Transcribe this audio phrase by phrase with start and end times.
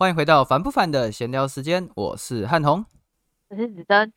[0.00, 2.86] 欢迎回到烦不烦的闲聊时间，我是汉红，
[3.48, 4.12] 我是子珍。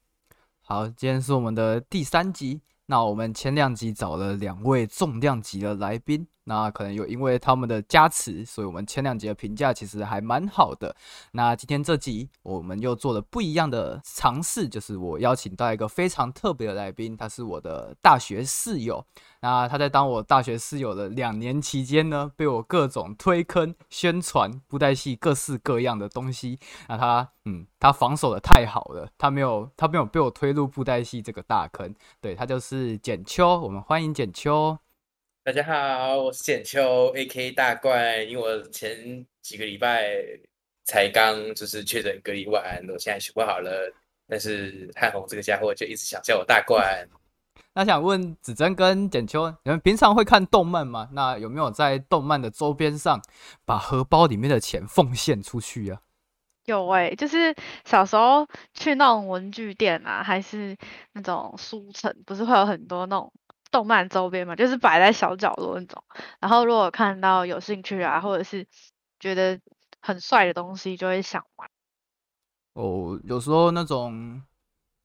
[0.61, 2.61] 好，今天是我们的第三集。
[2.86, 6.28] 那我们前两集找了两位重量级的来宾。
[6.44, 10.96] 那可能有因为他们的加持，所以我们前两集的评价其实还蛮好的。
[11.32, 19.06] 那今天这集我们又做了不一样的尝试，就是我邀请到一个非常特别的来宾，他是我的大学室友。
[19.43, 26.60] 那他在当我大学室友的两年期间呢，被我各种推坑、宣传布袋戏各式各样的东西。
[26.87, 31.93] 那他，嗯，他防守的太好了，他没有，他没有被我推入布袋戏这个大坑。
[32.20, 34.78] 对他就是简秋，我们欢迎简秋。
[35.44, 37.50] 大家好，我是简秋，A.K.
[37.53, 38.22] 大怪。
[38.22, 40.11] 因为我前几个礼拜
[40.83, 43.91] 才刚就是确诊隔离完，我现在修不好了。
[44.27, 47.03] 但是汉红这个家伙就一直想叫我大怪。
[47.73, 51.09] 那想问子珍跟简秋，你们平常会看动漫吗？
[51.11, 53.20] 那有没有在动漫的周边上
[53.66, 56.00] 把荷包里面的钱奉献出去呀？
[56.66, 60.78] 有哎，就是小时候去那种文具店啊，还是
[61.14, 63.33] 那种书城，不是会有很多那种。
[63.72, 66.03] 动漫周边嘛，就是摆在小角落那种。
[66.39, 68.67] 然后如果看到有兴趣啊，或者是
[69.19, 69.59] 觉得
[70.02, 71.67] 很帅的东西，就会想买。
[72.73, 74.42] 哦，有时候那种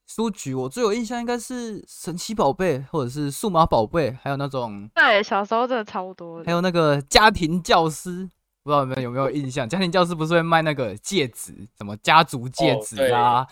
[0.07, 6.43] 书局，我最有印象应该是神奇宝贝，或者是数码宝贝，还有那种对，小时候真的超多。
[6.45, 8.31] 还有那个家庭教师。
[8.67, 9.69] 不知道你们有没有印象？
[9.69, 13.47] 家庭教师不是会卖那个戒指，什么家族戒指啊？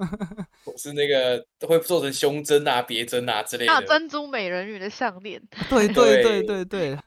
[0.78, 3.72] 是那个会做成胸针啊、别针啊之类的。
[3.74, 5.38] 那珍珠美人鱼的项链。
[5.68, 6.98] 对对对对对。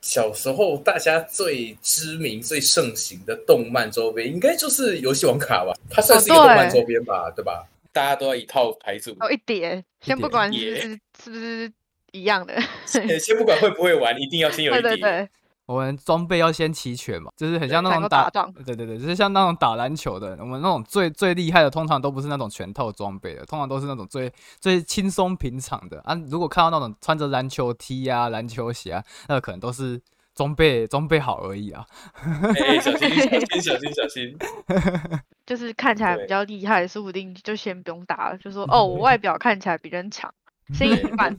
[0.00, 5.74] 小时候大家最知名、最盛行的动漫周边，应该就是游戏王卡吧？
[5.90, 7.30] 它算是一个动漫周边吧？
[7.36, 7.66] 对吧？
[7.92, 9.14] 大家都要一套牌组。
[9.20, 11.70] 哦，一叠，先不管是是不是
[12.12, 12.58] 一样的。
[12.86, 15.28] 先不管会不会玩，一定要先有一叠。
[15.68, 18.30] 我们装备要先齐全嘛，就是很像那种打，
[18.64, 26.14] 对对对，就是像那种打篮球的，我们那种最最厉害的，通常都不是那种全套装备的，通常都是那种最最轻松平常的啊。
[26.30, 30.00] 如果看到那种穿着篮球 T 啊、篮球鞋啊，那可能都是
[30.34, 31.84] 装备装备好而已啊。
[32.80, 34.34] 小心小心小心小心，
[35.44, 40.32] 就是看起来比较厉害，说不定就先不用打了，就说 哦，我外表看起来比人强，
[40.72, 41.36] 先一半。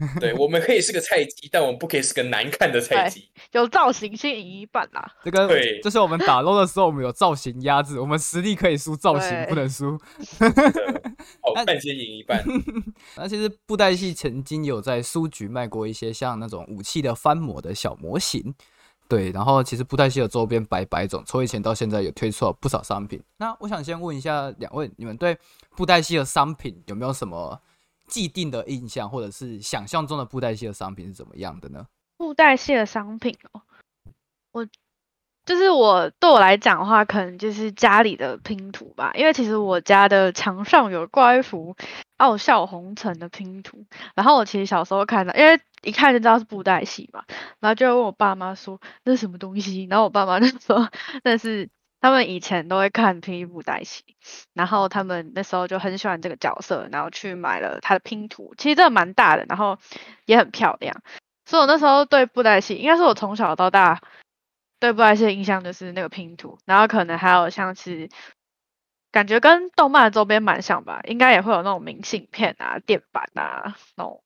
[0.18, 3.28] 对，我们可以是个菜鸡，但我们不可以是个难看的菜鸡。
[3.52, 5.12] 有造型先赢一半啦。
[5.22, 9.98] 这个对，就是我们打 low 的时候，我们有造型压制，我们实力可以输，造型不能输。
[11.42, 12.42] 好 看先赢一半。
[13.16, 18.54] 那其实布袋戏曾经有在书局卖过一些像那种武器的翻模的小模型，
[19.06, 19.30] 对。
[19.32, 23.22] 然后其实布袋戏的周边百百种，从以前到现在也推出了不少商品。
[23.36, 25.36] 那我想先问一下两位，你们对
[25.76, 27.60] 布袋戏的商品有没有什么？
[28.10, 31.86] 既定的印象，或者是想象中的布袋戏的商品是怎么样的呢？
[32.18, 33.62] 布袋戏的商品哦，
[34.52, 34.66] 我
[35.46, 39.12] 就是我对我来讲的话，可能就是家里的拼图吧。
[39.14, 41.74] 因为其实我家的墙上有挂一幅
[42.18, 47.24] 傲笑红尘的拼图，然后我其实小时候看到，因为一看就知道是布袋戏嘛，
[47.60, 50.90] 然后就问我爸妈说那是什么东西，然后我爸妈就说
[51.24, 51.70] 那是。
[52.00, 54.02] 他们以前都会看拼布袋戏，
[54.54, 59.78] 然后他们那时候就很喜欢这个角色，然后去买了他的拼图，其实这个蛮大的，然后
[60.24, 61.02] 也很漂亮。
[61.44, 64.00] 所以我那时候对布袋戏，应该是我从小到大
[64.78, 68.08] 对布袋戏的印象就是那个拼图，然后可能还有像是
[69.12, 74.22] 感觉跟动漫周边蛮像吧，应该也会有那种明信片啊、电板啊那种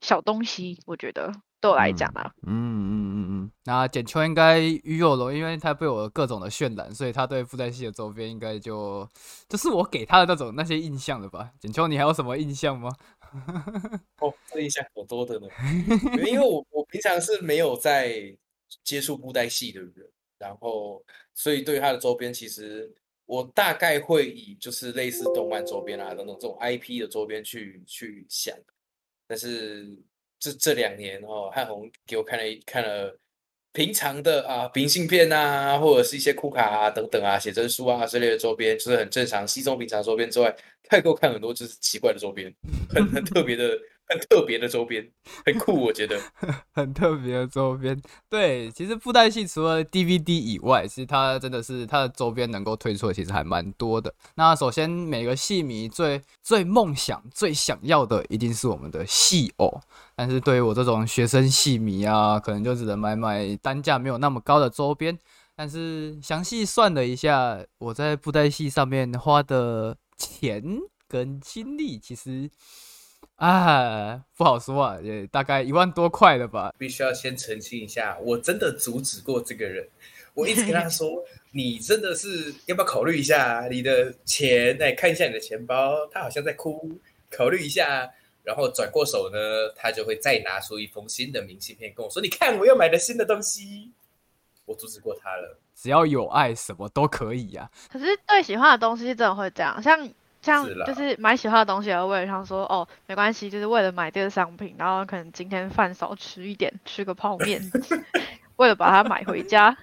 [0.00, 1.32] 小东西，我觉得。
[1.64, 9.08] 对我来讲啊，嗯嗯嗯嗯，那简秋应该鱼有龙，因为他被我各种的渲染，所以他对布袋戏的周边应该就
[9.48, 11.50] 就是我给他的那种那些印象了吧？
[11.58, 12.90] 简秋，你还有什么印象吗？
[14.20, 15.46] 哦，这印象好多的呢，
[16.26, 18.36] 因为我我平常是没有在
[18.82, 20.06] 接触布袋戏的人，
[20.38, 21.02] 然后
[21.32, 22.92] 所以对他的周边，其实
[23.24, 28.54] 我大概会以就是类似动漫周边啊等等这种 IP 的周边去去想，
[29.26, 29.98] 但是。
[30.38, 33.18] 这这两年哦，汉红给我看了一看了
[33.72, 40.54] 平常的啊明信片啊，或者是一些库卡啊等等啊写真书啊之类的周边，就是很正常稀松平常周边之外，
[40.84, 42.54] 他也给我看很多就是奇怪的周边，
[42.88, 43.78] 很很特别的。
[44.06, 45.02] 很特别的周边，
[45.46, 46.20] 很酷，我觉得
[46.74, 47.98] 很特别的周边。
[48.28, 54.14] 对，其实布袋戏除了 DVD 以外，其实它真的是它的周边能够推出的，其实还蛮多的。
[54.34, 59.80] 那首先，每个戏迷最最梦想、最想要的，一定是我们的戏偶。
[60.16, 65.18] 但是对于我这种学生戏迷啊，可能就只能买买单价没有那么高的周边。
[65.56, 70.62] 但是详细算了一下，我在布袋戏上面花的钱
[71.08, 72.50] 跟精力，其实。
[73.36, 76.72] 啊，不好说啊，也大概一万多块了吧。
[76.78, 79.84] 必须要先澄清一下，我真的阻止过这个人。
[80.34, 81.08] 我一直跟他说，
[81.50, 84.76] 你真的是要不要考虑一下你的钱？
[84.80, 86.92] 哎，看一下你的钱包，他好像在哭，
[87.28, 88.08] 考虑一下。
[88.44, 89.38] 然后转过手呢，
[89.74, 93.90] 他就会再拿出一封新的明信片跟我说：“你看，我又买了新的东西。”
[94.66, 95.58] 我阻止过他了。
[95.74, 97.70] 只要有爱，什么都可以呀。
[97.90, 100.08] 可是对喜欢的东西，真的会这样，像
[100.40, 107.60] 像就是买喜欢的东西，而为了想说哦，没关系，就是为了买这个商品，然后可能今天饭少吃一点，吃个泡面，
[108.56, 109.76] 为了把它买回家，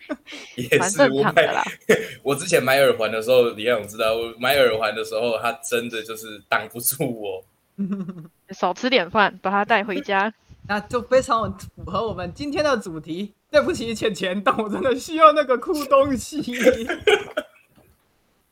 [0.56, 1.62] 也是正常的啦。
[2.22, 7.44] 我之前买耳环的时候，李亮知道，我买耳环的时候，他真的就是挡不住我。
[8.50, 10.32] 少吃点饭，把它带回家，
[10.68, 13.34] 那就非常符合我们今天的主题。
[13.48, 16.42] 对不起，钱钱，但我真的需要那个酷东西。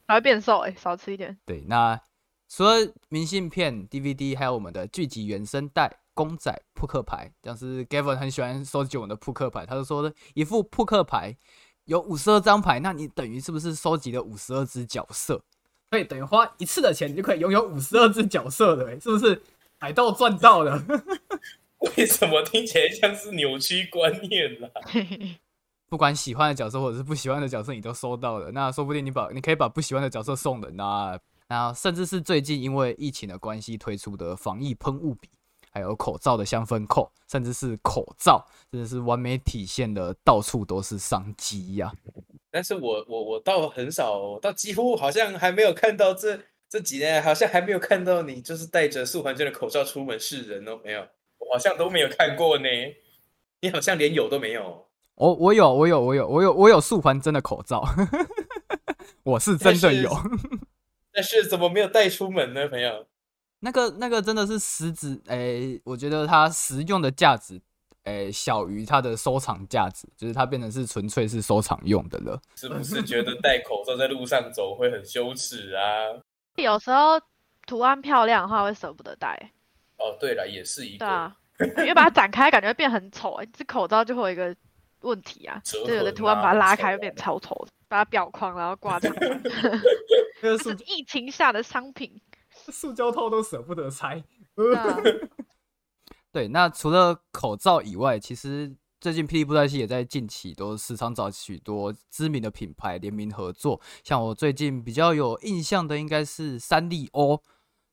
[0.06, 1.36] 还会变瘦哎，少吃一点。
[1.44, 2.00] 对，那
[2.48, 2.76] 除了
[3.08, 11.36] 明信片、DVD，还有我们的剧集原声带、公仔、扑克牌，像是 Gavin 很喜欢收集我们的扑克牌，他就说的一副扑克牌
[11.86, 15.42] 有五十二张牌，那你等于是不是收集了五十二只角色？
[15.94, 19.40] 所以等于花一次的钱，你就可以拥有五十二只角色的，是不是？
[19.78, 20.84] 海盗赚到了。
[21.96, 24.68] 为什么听起来像是扭曲观念啦？
[25.88, 28.50] 不管喜欢的角色或者是不喜欢的角色，你都收到了。
[28.50, 31.16] 那说不定你把你可以把不喜欢的角色送人啊。
[31.46, 35.30] 那甚至是最近因为疫情的关系推出的防疫喷雾笔，
[35.70, 41.92] 还有口罩的香氛扣，甚至是口罩，真的是完美体现的到处都是商机呀。
[42.54, 52.68] 但是我我我倒很少，倒几乎好像还没有看到这这几年，好像还没有看到你就是戴着素环境的口罩出门示人哦，没有，我好像都没有看过呢。
[53.60, 54.86] 你好像连有都没有。
[55.16, 57.84] 我我有我有我有我有我有素环真的口罩，
[59.24, 60.16] 我是真的有。
[61.12, 63.04] 但是怎么没有带出门呢，朋友？
[63.58, 67.60] 那个那个真的是实质，哎，我觉得它实用的价值。
[68.04, 72.40] 诶，小于它的收藏价值，就是它变成是纯粹是收藏用的了。
[72.54, 75.82] 是不是觉得戴口罩在路上走会很羞耻啊？
[76.56, 77.20] 有时候
[77.66, 79.52] 图案漂亮的话会舍不得戴。
[79.96, 81.06] 哦，对了，也是一个。
[81.06, 81.36] 对啊，
[81.78, 84.54] 因为把它展开感觉会变很丑，这口罩就会有一个
[85.00, 89.10] 问题啊，就有的图案把它拉开会变超丑，把它裱框然后挂上。
[90.42, 92.20] 这是疫情下的商品，
[92.50, 94.22] 塑胶套都舍不得拆。
[96.34, 103.80] 对，那除了口罩以外，其实最近霹雳布袋戏也在近期都时常找许多知名的品牌联名合作。
[104.02, 107.40] 像我最近比较有印象的，应该是三丽鸥，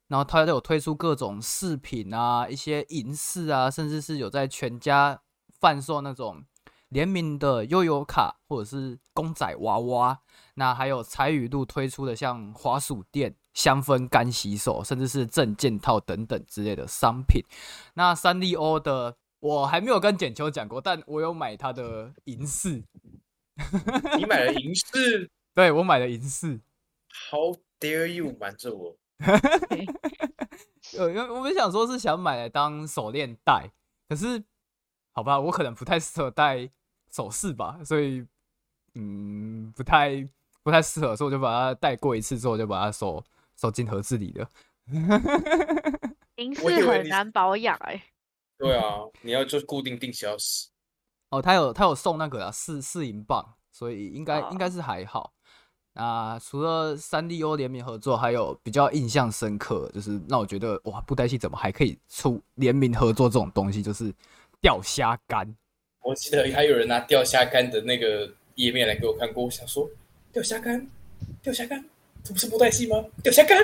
[0.07, 5.21] 然后它都有推出各种饰品啊，一些银饰啊，甚至是有在全家
[5.59, 6.43] 贩售那种
[6.89, 10.19] 联名的悠游卡或者是公仔娃娃。
[10.55, 13.35] 那还有彩雨露推出的像滑鼠垫。
[13.53, 17.43] 香氛干洗手，甚至是证件套等等之类的商品。
[17.95, 22.83] 那三丽鸥的我还没有跟简秋讲过，但我有买它的银饰。
[24.17, 25.29] 你买了银饰？
[25.53, 26.59] 对，我买了银饰。
[27.29, 28.95] How dare you 瞒着我？
[30.97, 33.69] 呃，因为我们想说是想买来当手链戴，
[34.07, 34.43] 可是
[35.11, 36.69] 好吧，我可能不太适合戴
[37.11, 38.25] 首饰吧，所以
[38.95, 40.27] 嗯，不太
[40.63, 43.23] 不太适合，所以我就把它戴过一次之后就把它收。
[43.61, 44.49] 收进盒子里的，
[46.37, 48.01] 银饰很难保养哎。
[48.57, 50.69] 对啊，你要就固定定小时。
[51.29, 55.31] 哦，他有他有送那个啊四四银棒，所以应该应该是还好。
[55.93, 63.83] 那除了三 D O 联名合作，还有比较印象深刻，就是让我觉得哇，布袋戏怎么还可以出联名合作这种东西？
[63.83, 64.11] 就是
[64.59, 65.55] 钓虾竿。
[66.03, 69.87] 我记得还有人拿钓虾竿的那个页面来给我看过，我想说
[70.31, 70.87] 钓虾竿，
[71.43, 71.83] 钓虾干。
[72.23, 73.03] 这不是布袋戏吗？
[73.23, 73.57] 钓虾干，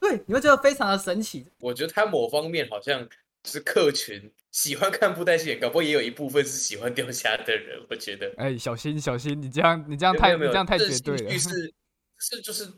[0.00, 1.46] 对，你会觉得非常的神奇。
[1.60, 3.08] 我觉得他某方面好像
[3.44, 7.80] 是客群喜欢看布袋戏，搞不好也有一部分是喜欢钓虾的人。
[7.88, 11.38] 我觉得，哎，小心小心，你这样你这样太你这样太绝对了。
[11.38, 11.74] 是
[12.18, 12.68] 是就是，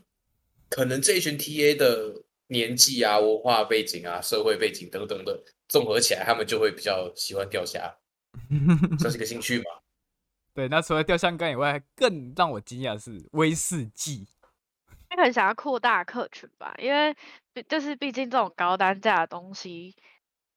[0.69, 2.13] 可能这一群 TA 的
[2.47, 7.93] 年纪啊、文化背景啊、社会背景等等的综合起来，他们就会比较喜欢钓虾，
[8.99, 9.65] 这是个兴趣嘛？
[10.53, 14.27] 对，那除了钓虾干以外，更让我惊讶的是威士忌。
[15.09, 17.15] 他可能想要扩大客群吧，因为
[17.69, 19.95] 就是毕竟这种高单价的东西，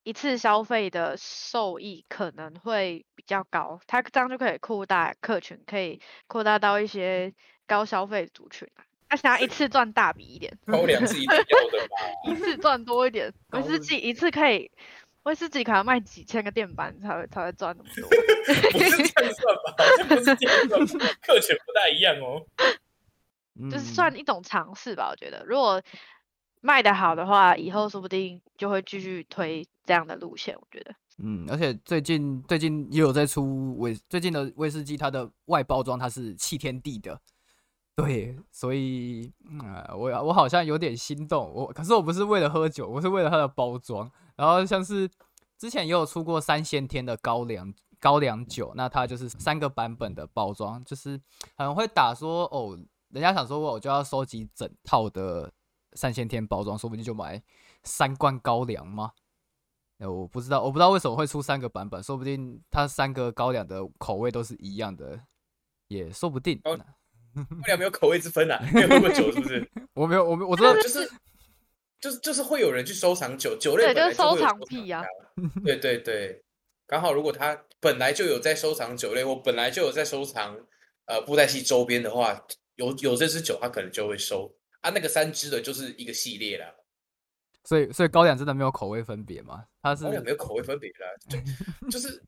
[0.02, 7.32] 一次消费的受益可能会比较高，他这样就可以扩大客群，可以扩大到一些
[7.66, 8.68] 高消费族群
[9.08, 11.44] 他想要一次赚大笔一点，高粱自己要的
[11.88, 14.70] 吧，一次赚多一点，威士忌一次可以，
[15.24, 18.08] 威士忌可能卖几千个电板才会才会赚那么多，
[18.70, 19.74] 不是这样算吧？
[20.08, 22.46] 不是这样算， 客群不大一样哦。
[23.70, 25.82] 就是算一种尝试吧，我觉得如果
[26.62, 30.54] 卖的好的话，以后说不定就会继续推这样的路线。
[30.54, 37.18] 我觉得，嗯，而且最近最近也有在出威最近的威士忌，它的外包装它是气天地的，
[37.96, 39.60] 对，所以嗯，
[39.96, 44.10] 我我好像有点心动，我可是我不是为了喝酒，我是为了它的包装。
[44.36, 45.10] 然后像是
[45.58, 51.20] 之前也有出过三先天的高粱高粱酒，那它就是三个版本的包装，就是
[51.56, 52.78] 很会打说哦，
[53.10, 55.52] 人家想说我就要收集整套的
[55.94, 57.42] 三先天包装，说不定就买
[57.82, 59.12] 三罐高粱吗？
[59.98, 65.20] 呃，我不知道，我不知道为什么会出三个版本，说不定它三个高粱的口味都是一样的，
[65.88, 66.58] 也说不定。
[66.64, 69.70] 高粱没有口味之分啊，没有喝过酒是不是？
[69.94, 71.10] 我没有，我没，我知道就是
[72.00, 75.04] 就是就是会有人去收藏酒，酒类对，就是收藏癖呀。
[75.64, 76.42] 对对对，
[76.86, 80.56] 刚好如果他本来就有在收藏酒类，或本来就有在收藏
[81.04, 82.42] 呃布袋戏周边的话，
[82.76, 84.90] 有有这支酒，他可能就会收啊。
[84.90, 86.66] 那个三支的就是一个系列啦。
[87.64, 89.64] 所以，所以高粱真的没有口味分别吗？
[89.82, 91.40] 它是高粱没有口味分别的，
[91.82, 92.22] 就 就是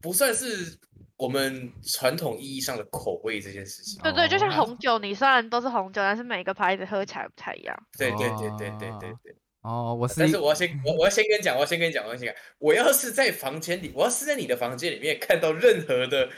[0.00, 0.76] 不算是
[1.16, 4.02] 我们传统意义上的口味这件事情。
[4.02, 7.86] 对对，就像红酒，你虽然都是红酒，但是每个牌子喝起来不太一样。
[7.96, 9.36] 对对对对对对对。
[9.60, 16.28] 哦，我是，但是我要先，我我要先跟你讲，我要先跟你讲，我要先讲，我要是在房间里，我要是在你的房间里面看到任何的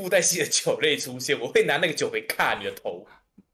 [0.00, 3.06] 布袋戏的酒类出现，我会拿那个酒杯卡你的头。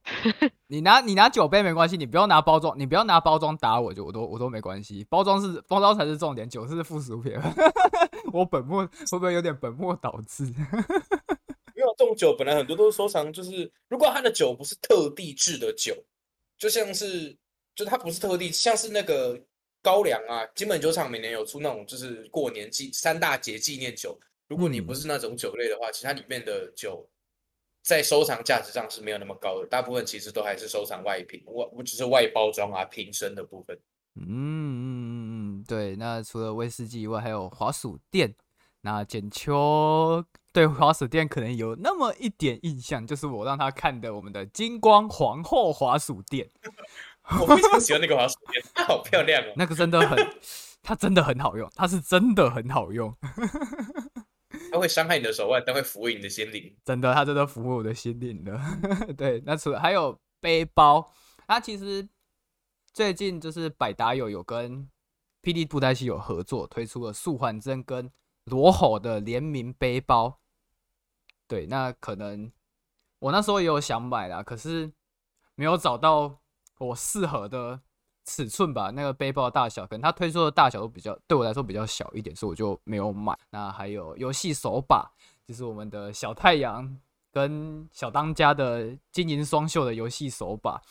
[0.68, 5.04] 你拿你拿酒杯没关系，你不要拿包装，你不要拿包装打我就我都我都没关系。
[5.10, 7.32] 包装是包装才是重点，酒是附属品。
[8.32, 10.44] 我本末会不会有点本末倒置？
[11.74, 15.92] 因为这种酒本来很多都是收藏，就是如果他的酒不是特地制的酒，
[16.56, 17.36] 就像是
[17.74, 19.36] 就它不是特地，像是那个
[19.82, 24.16] 高粱啊，金本酒厂每年有出那种就是过年纪三大节纪念酒。
[24.48, 27.08] 如果你不是那种酒类的话，其他里面的酒。
[27.88, 33.78] 在收藏价值上是没有那么高的，大部分其实都还是收藏外瓶，外我只是外包装啊、瓶身的部分。
[34.16, 35.94] 嗯嗯嗯嗯，对。
[35.94, 38.34] 那除了威士忌以外，还有滑鼠店。
[38.80, 46.50] 那简秋对滑鼠店可能有那么一点印象，就是我让他看的我们的金光皇后滑鼠店。
[47.40, 49.52] 我非常喜欢那个滑鼠店，它 好漂亮哦。
[49.54, 50.18] 那个真的很，
[50.82, 53.16] 它真的很好用，它是真的很好用。
[54.76, 56.76] 它会伤害你的手腕，但会抚慰你的心灵。
[56.84, 58.60] 真的，它真的抚慰我的心灵的。
[59.16, 61.12] 对，那除了还有背包，
[61.46, 62.06] 它其实
[62.92, 64.88] 最近就是百达有有跟
[65.42, 68.10] 霹雳布袋戏有合作，推出了素环真跟
[68.44, 70.40] 罗吼的联名背包。
[71.48, 72.52] 对，那可能
[73.20, 74.92] 我那时候也有想买啦，可是
[75.54, 76.40] 没有找到
[76.78, 77.80] 我适合的。
[78.26, 83.38] 尺寸吧，那个背包的大小，可能它推出的大小都比较对我来说比较小一点，所以我就没有买。
[83.50, 85.10] 那还有游戏手把，
[85.46, 86.98] 就是我们的小太阳
[87.32, 90.82] 跟小当家的金银双秀的游戏手把。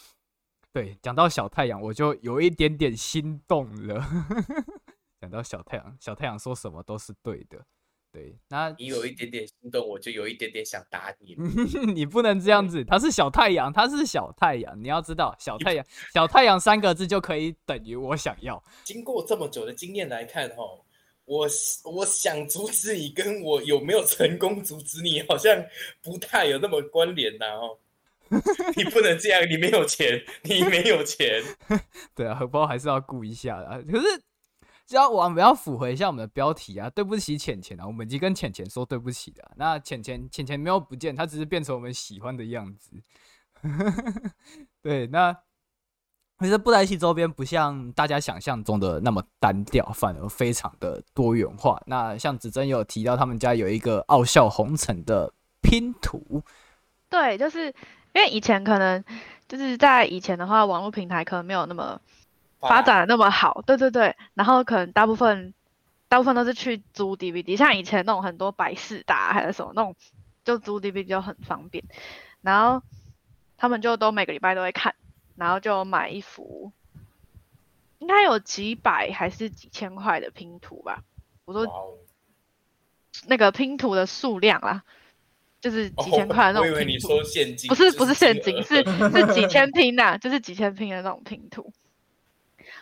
[0.72, 4.06] 对，讲到小太阳，我就有一点点心动了。
[5.22, 7.66] 讲到小太阳，小太阳说什么都是对的。
[8.16, 11.36] 对，那你有一点点心动，我就有一点点想打你。
[11.92, 18.64] 你不能这样子，他是小太阳，他是小太阳，你要知道，小太阳，小太阳三个字就可以等于我想要。
[18.86, 20.64] 经过这么久的经验来看，哈，
[21.26, 21.46] 我
[21.84, 25.54] 我想阻止你，跟我有没有成功阻止你，好像
[26.02, 27.78] 不太有那么关联呐，哦。
[28.78, 31.44] 你不能这样，你没有钱，你没有钱。
[32.16, 34.06] 对啊，荷包还是要顾一下的，可是。
[34.88, 39.44] 只要我们要符合一下我们的标题啊，对不起浅浅啊，我们已经跟浅浅说对不起的。
[39.56, 42.92] 那浅浅浅浅没有不见，它只是变成我们喜欢的样子。
[44.84, 45.36] 对，那
[46.40, 51.82] 其实布袋戏周边不像大家想象中的那么单调，反而非常的多元化。
[51.88, 56.44] 那像子珍有提到他们家有一个傲笑红尘的拼图，
[57.10, 57.68] 对，就是
[58.14, 59.04] 因为以前可能
[59.48, 62.00] 就是在以前的话，网络平台可能没有那么。
[62.70, 65.54] 发展的那么好，对对对，然后可能大部分
[66.08, 69.96] 大部分都是去租 DVD，像以前那种很多百事达还是什么那种，
[70.44, 71.84] 就租 DVD 就很方便。
[72.42, 72.84] 然后
[73.58, 74.96] 他们就都每个礼拜都会看，
[75.36, 76.72] 然后就买一幅，
[78.00, 81.04] 应该有几百还是几千块的拼图吧。
[81.46, 81.98] 我说
[83.28, 84.84] 那个拼图的数量啦，
[85.62, 86.76] 就是几千块那种拼图。
[86.76, 91.74] 我以为你说现金，不是不是现金，是是几千拼呐， 就是几千拼的那种拼图。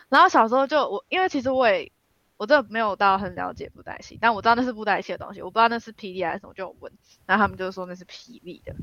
[0.08, 1.90] 然后小时候就我，因为其实我也
[2.36, 6.92] 我真的没有到很了解布袋戏，但我知道那是布袋戏的东西，我不知道那是霹雳还是什么，就问，
[7.26, 8.74] 然后他们就说那是霹雳的，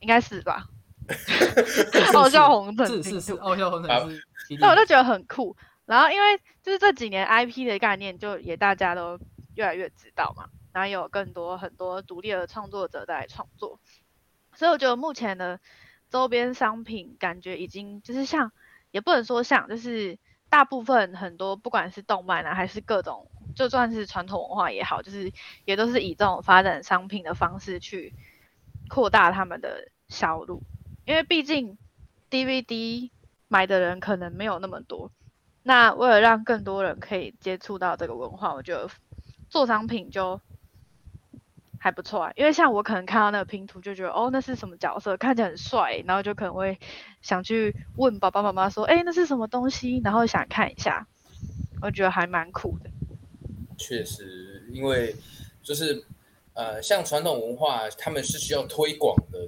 [0.00, 0.66] 应该是吧？
[2.14, 4.22] 傲笑红尘，是是是，傲笑红尘是。
[4.58, 5.56] 那 我就觉得很酷。
[5.84, 9.18] 然后因为就是这几年 IP 的概念就也大家都
[9.54, 13.78] 越来越知道嘛，然后有更多很多独立的创作者在创作，
[14.54, 15.60] 所以我觉得目前的
[16.10, 18.50] 周边商品感觉已经就是像。
[18.96, 25.30] 也不能说像，就是大部分很多不管是动漫啊，还是各种就算是传统文化也好，就是
[25.66, 28.14] 也都是以这种发展商品的方式去
[28.88, 30.62] 扩大他们的销路，
[31.04, 31.76] 因为毕竟
[32.30, 33.10] DVD
[33.48, 35.12] 买的人可能没有那么多，
[35.62, 38.88] 那为了让更多人可以接触到这个文化，我觉得
[39.50, 40.40] 做商品就。
[41.86, 46.76] 还不错啊，因为像我可能看到那个拼图就觉得哦，那是什么角色，看起来很帅，然后就可能会
[47.22, 51.06] 想去问爸爸妈妈说，哎，那是什么东西，然后想看一下，
[51.80, 52.90] 我觉得还蛮酷的。
[53.78, 55.14] 确实，因为
[55.62, 56.04] 就是
[56.54, 59.38] 呃，像传统文化，他们是需要推广的，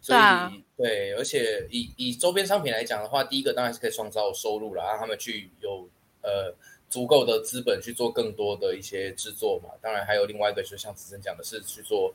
[0.00, 5.88] 所以对，而且以以周边商品来讲的话，第一个当然是可以创造收入了，让他们去有
[6.20, 6.54] 呃。
[6.92, 9.70] 足够的资本去做更多的一些制作嘛？
[9.80, 12.14] 当然还有另外一个，就像子珍讲的是去做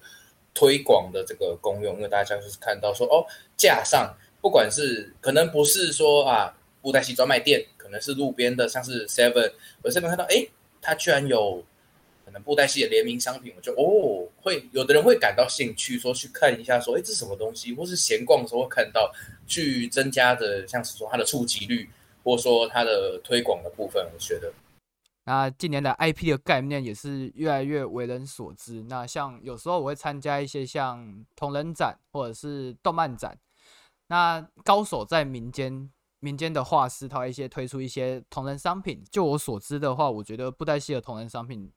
[0.54, 3.26] 推广的这个功用，因为大家就是看到说哦，
[3.58, 10.46] 架上不管是可能不是说啊布袋戏专卖店，可能是路边的像是 Seven，我这边看到哎，
[10.80, 11.66] 它居然有
[12.24, 19.12] 可能布袋戏的联名商品，我就哦会有的人会感到兴趣，说去看一下，说哎这什么东西，或是闲逛的时候会看到，
[19.48, 21.90] 去增加的像是说它的触及率，
[22.24, 24.54] 或者说它的推广的部分，我觉得。
[25.28, 28.82] 那近年的 IP 的概念也是越来越为人所知。
[28.84, 33.38] 那像有时候我会参加一些像同人展或者是动漫展，
[34.08, 35.92] 那高手在民间
[36.22, 39.04] 民间的画师，他一些推出一些同人商品。
[39.12, 41.70] 就我所知的话，我觉得布袋戏的同人商品，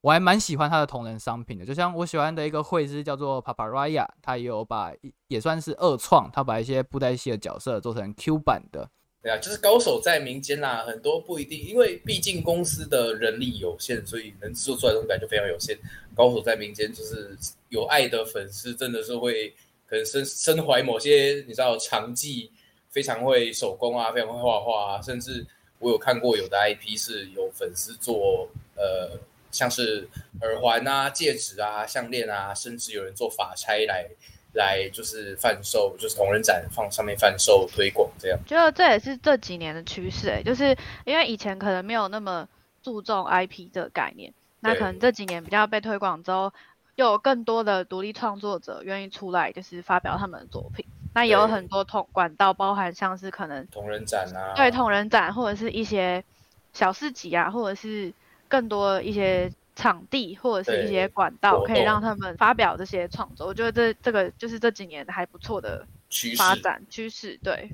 [0.00, 1.66] 我还蛮喜欢他的同人商品的。
[1.66, 4.92] 就像我喜欢的一个绘师叫做 Paparaya，他也有把
[5.26, 8.88] 也算是二创，他把一些布袋戏的角色做成 Q 版的。
[9.22, 15.78] 对啊，就是高手在民间啦，很多不一定，因为毕竟公司的人力有限，所以能制作出来的东西就非常有限。
[16.12, 17.36] 高手在民间，就是
[17.68, 19.50] 有爱的粉丝，真的是会
[19.86, 22.50] 可能身身怀某些你知道长技，
[22.90, 25.46] 非常会手工啊，非常会画画啊，甚至
[25.78, 29.16] 我有看过有的 IP 是有粉丝做呃，
[29.52, 30.08] 像是
[30.40, 34.08] 耳环啊、戒指啊、项链啊，甚至有人做法钗来。
[34.54, 38.38] 来就是贩售，就是同人展放上面贩售推广这样。
[38.46, 42.46] 觉得这也是这几年的趋势哎，就是因为以前可能没有那么
[42.82, 46.52] 注重 IP 这个概念，那可能这几年比较被推广之后，
[46.96, 50.84] 又有更多的独立创作者愿意出来，就是发表他们的作品。
[51.14, 56.22] 那也有很多同管道，包含像是可能同人展啊，对同人展或者是一些
[56.72, 58.12] 小市集啊，或者是
[58.48, 59.50] 更多一些。
[59.74, 63.46] 场地或者是一些管道，可以让他们发表这些创作。
[63.46, 65.86] 我觉得这这个就是这几年还不错的
[66.36, 67.38] 发展趋势。
[67.42, 67.70] 对，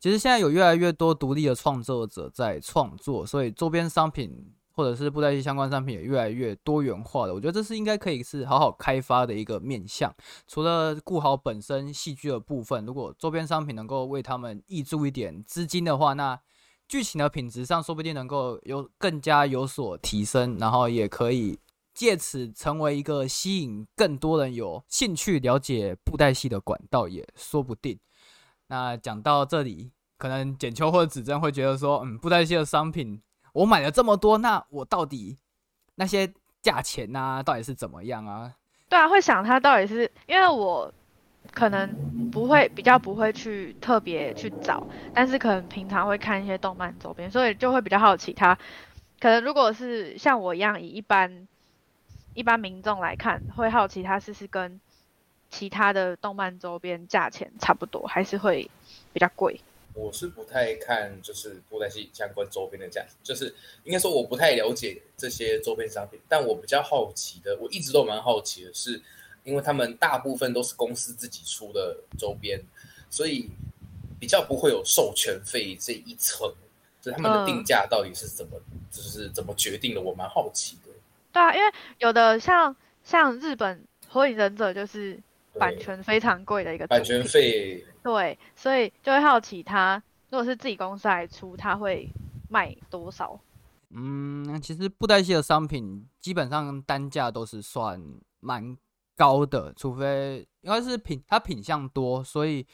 [0.00, 7.34] 其实现在有越来越多独立的创作者在创作，所以周边商品或者是布袋戏相关商品也越来越多元化了。
[7.34, 10.12] 我觉得这是应该可以是好好开发的一个面向。
[10.48, 16.40] 除了顾好本身戏剧的部分，如果周边商品能够为他们挹注一点资金的话，那
[16.86, 21.58] 剧情的品质上，说不定能够有更加有所提升，然后也可以
[21.92, 27.98] 借此成为一个吸引更多人有兴趣了解布袋戏的管道，也说不定。
[28.66, 33.20] 那讲到这里，可能简秋或者子珍会觉得说，嗯，布袋戏的商品
[33.52, 35.38] 我买了这么多，那我到底
[35.94, 38.54] 那些价钱呐，到底是怎么样啊？
[38.88, 40.92] 对啊，会想它到底是因为我。
[41.52, 48.58] 可能不会比较不会去特别去找，但是可能平常会看一些动漫周边，所以就会比较好奇它。
[49.20, 51.46] 可能如果是像我一样以一般
[52.34, 54.80] 一般民众来看，会好奇它是是跟
[55.48, 58.68] 其他的动漫周边价钱差不多，还是会
[59.12, 59.60] 比较贵。
[59.94, 63.54] 我是不太看就是布袋戏相关周边的价钱，就是
[63.84, 69.00] 应该说我不太了解这些周边商品，但我比较好奇的，我一直都蛮好奇的是。
[69.44, 72.60] 因为他们大部分都是公司自己出的周边，
[73.10, 73.50] 所以
[74.18, 76.52] 比较不会有授权费这一层。
[77.00, 78.58] 就他们的定价到底是怎么，
[78.90, 80.00] 就是怎么决定的？
[80.00, 80.90] 我蛮好奇的。
[81.30, 83.78] 对啊，因为有的像像日本
[84.08, 85.22] 《火影忍者》就是
[85.58, 87.84] 版权非常贵的一个版权费。
[88.02, 92.08] 对，所以就会好奇，他如果是自己公司来出，他会
[92.48, 93.38] 卖多少？
[93.90, 98.02] 嗯，其实布袋戏的商品基本上单价都是算
[98.40, 98.74] 蛮。
[99.16, 102.66] 高的，除非应该是品它品相多，所以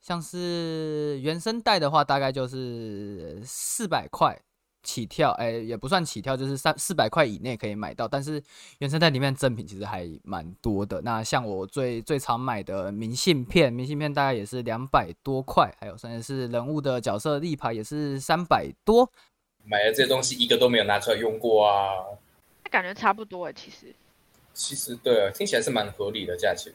[0.00, 4.38] 像是原声带的话，大概就是四百块
[4.82, 8.06] 起跳，哎，也不算起跳，就是三四百块以内可以买到。
[8.06, 8.42] 但是
[8.78, 11.00] 原声带里面赠品其实还蛮多的。
[11.02, 19.10] 那像我最最常买的明信片，明信片大概也是两百多块，还有甚至是人物的角色立牌也是三百多。
[19.64, 21.92] 买的这些东西一个都没有拿出来用过啊，
[22.64, 23.94] 那感觉差不多哎，其实。
[24.58, 26.72] 其实对啊，听起来是蛮合理的价钱。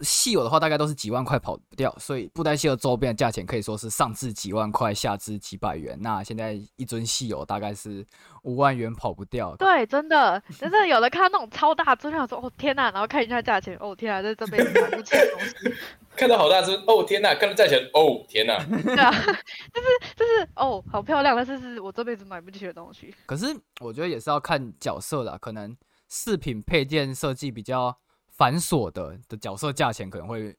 [0.00, 5.96] 稀有的话大概都是几万块跑不掉，所以布袋戏的周边的价钱可以说是上至几万块，下至几百元。
[6.00, 8.04] 那现在一尊稀有大概是
[8.42, 9.54] 五万元跑不掉。
[9.56, 15.74] 对，真的，真的有的看到那种超大尊，想说哦天呐，然后看一下价钱，哦天啊，这这辈子买不起的东西。
[16.16, 18.58] 看到好大尊，哦天呐，看到价钱，哦天呐。
[18.82, 23.14] 对啊，就是就是哦，好漂亮，但是是我这辈子买不起的东西。
[23.26, 23.46] 可是
[23.80, 25.76] 我觉得也是要看角色的，可能
[26.08, 27.98] 饰品配件设计比较。
[28.36, 30.52] 繁琐的的角色价钱可能会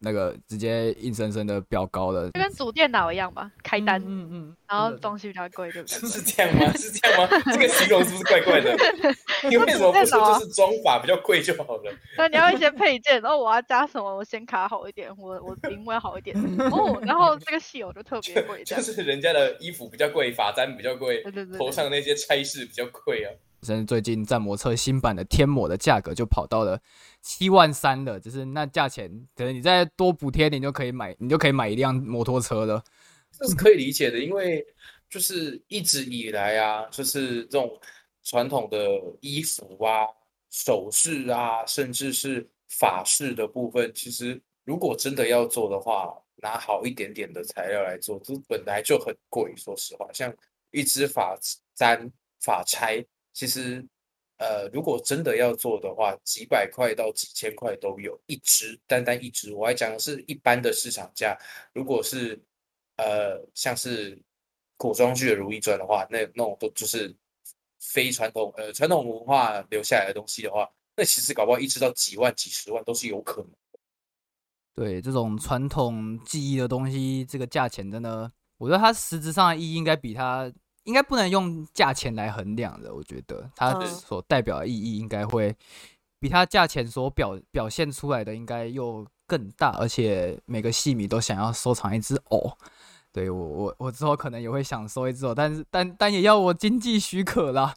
[0.00, 6.08] 那个直接硬生生的飙高了，就跟主电脑一样吧，开单，嗯嗯，然后东西比较贵，对不对？
[6.08, 6.72] 是这样吗？
[6.74, 7.28] 是这样吗？
[7.52, 8.76] 这个形容是不是怪怪的？
[9.48, 11.94] 你为什么不说就是装法比较贵就好了？
[12.18, 14.16] 那你要一些配件，然后我要加什么？
[14.16, 16.36] 我显卡好一点，我我屏幕要好一点
[16.72, 23.30] 哦，然后这个戏偶就特别贵，就是人家的衣服比较贵，发簪比较贵，对对对，头上那些差事比较贵啊。
[23.62, 26.80] 甚至最近战魔车新版的天魔的价格就跑到了
[27.20, 32.82] 七万三了，就是那价钱，可能你再多补贴点就可以买，你就可以买一辆摩托车了。
[33.32, 34.66] 这是可以理解的，因为
[35.08, 37.78] 就是一直以来啊，就是这种
[38.24, 38.78] 传统的
[39.20, 40.06] 衣服啊、
[40.50, 49.54] 首饰啊，甚至是法式的部分，其实如果真的要做的话，拿好一点点的材料来做，这本来就很贵。
[49.56, 50.34] 说实话，像
[50.70, 51.38] 一支法
[51.74, 53.04] 簪、法钗。
[53.40, 53.82] 其实，
[54.36, 59.50] 呃，如果真的要做的话，几百块到几千块都有一只，单单一只。
[59.54, 61.34] 我还讲的是一般的市场价。
[61.72, 62.38] 如果是
[62.98, 64.22] 呃，像是
[64.76, 67.16] 古装剧的《如懿传》的话，那那种都就是
[67.80, 73.50] 非传统呃传统文化留下来的东西的话，那其实搞不好一只到几万、几十万都是有可能。
[74.74, 80.52] 对这种传统技艺的东西，这个价钱真的，我觉得它实质上的意义应该比它。
[80.84, 85.54] 应该不能用价钱来衡量的，我觉得它所代表的意义应该会
[86.18, 92.56] 比它价钱所表表现出来的应该又更大，而且每个戏迷都想要收藏一只偶。
[93.12, 97.74] 对我我我之后可能也会想收一只偶，但是但但也要我经济许可啦。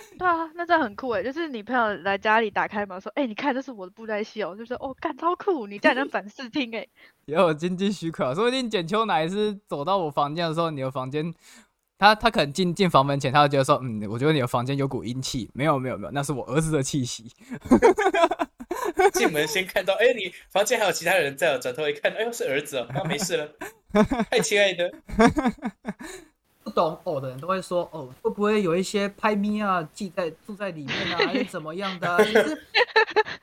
[0.18, 5.66] 对啊，那这很酷哎，就是你朋友来家里打开门说：“哎，你看这是我的布袋戏哦。”就说：“哦，干超酷！
[5.66, 6.88] 你这样能展示厅诶。”
[7.26, 11.34] 要有经济许可，说不定简秋乃是走到我房间的时候，你的房间，
[11.98, 17.30] 他他可能进进房门前，他就觉得说：“嗯，我觉得你的房间有股阴气。”没有没有没有，那是我儿子的气息。
[19.12, 23.48] 进门先看到，哎，你房间还有其他人在，转头一看，哎呦，是儿子哦，那没事了。
[24.30, 24.92] 太亲爱的。
[26.78, 32.62] 不懂偶的人都会说：“哦，会不会有一些拍咪啊，记在住在里面啊， 还是怎么样的？” 其实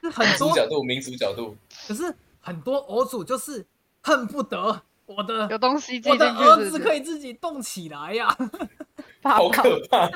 [0.01, 1.55] 是很多角度，民族角度。
[1.85, 3.65] 可是很多偶主就是
[4.01, 8.33] 恨不得我的有东西，我的儿子可以自己动起来呀，
[9.21, 10.09] 好可怕！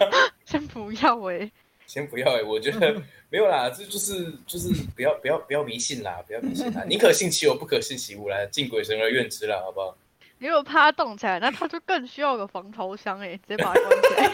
[0.45, 1.51] 先不要哎，
[1.86, 9.97] 先不要哎，我觉得没有啦，这就是就是不要不要不要迷信啦，不要迷信啦，宁可信其有，不可信其无，啦敬鬼神而怨之啦，好不好？
[10.39, 14.32] 如果怕它动起来，那它就更需要个防潮箱哎，直接把它关起来，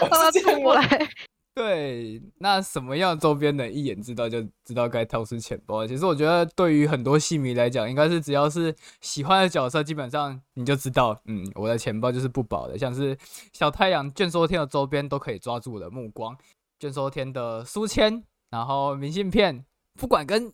[0.10, 1.08] 让它出不来。
[1.54, 5.86] 对，那什么样周边能，一眼知道就知道该掏出钱包。
[5.86, 12.76] 其实我觉得，对于很多戏迷来讲，应该是只要是喜欢的角色，基本上你就知道，嗯，我的钱包就是不保的。
[12.76, 13.16] 像是
[13.54, 16.36] 小太阳、卷缩天的周边都可以抓住我的目光，
[16.78, 19.64] 卷缩天的书签，然后明信片，
[19.98, 20.52] 不管跟。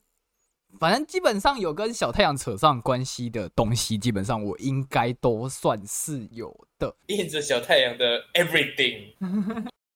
[0.78, 6.94] 反正基本上有跟小太阳扯上关系的东西，基本上我应该都算是有的。
[7.06, 9.12] 印着小太阳的 everything。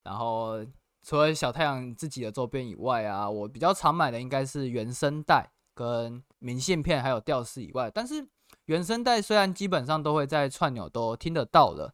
[0.03, 0.65] 然后
[1.03, 7.91] 除了小太阳自己的周边以外啊，我比较常买的应该是原声带、跟明信片，还有吊饰以外。
[7.93, 8.27] 但是
[8.67, 11.93] 原声带虽然基本上都会在串钮都听得到的。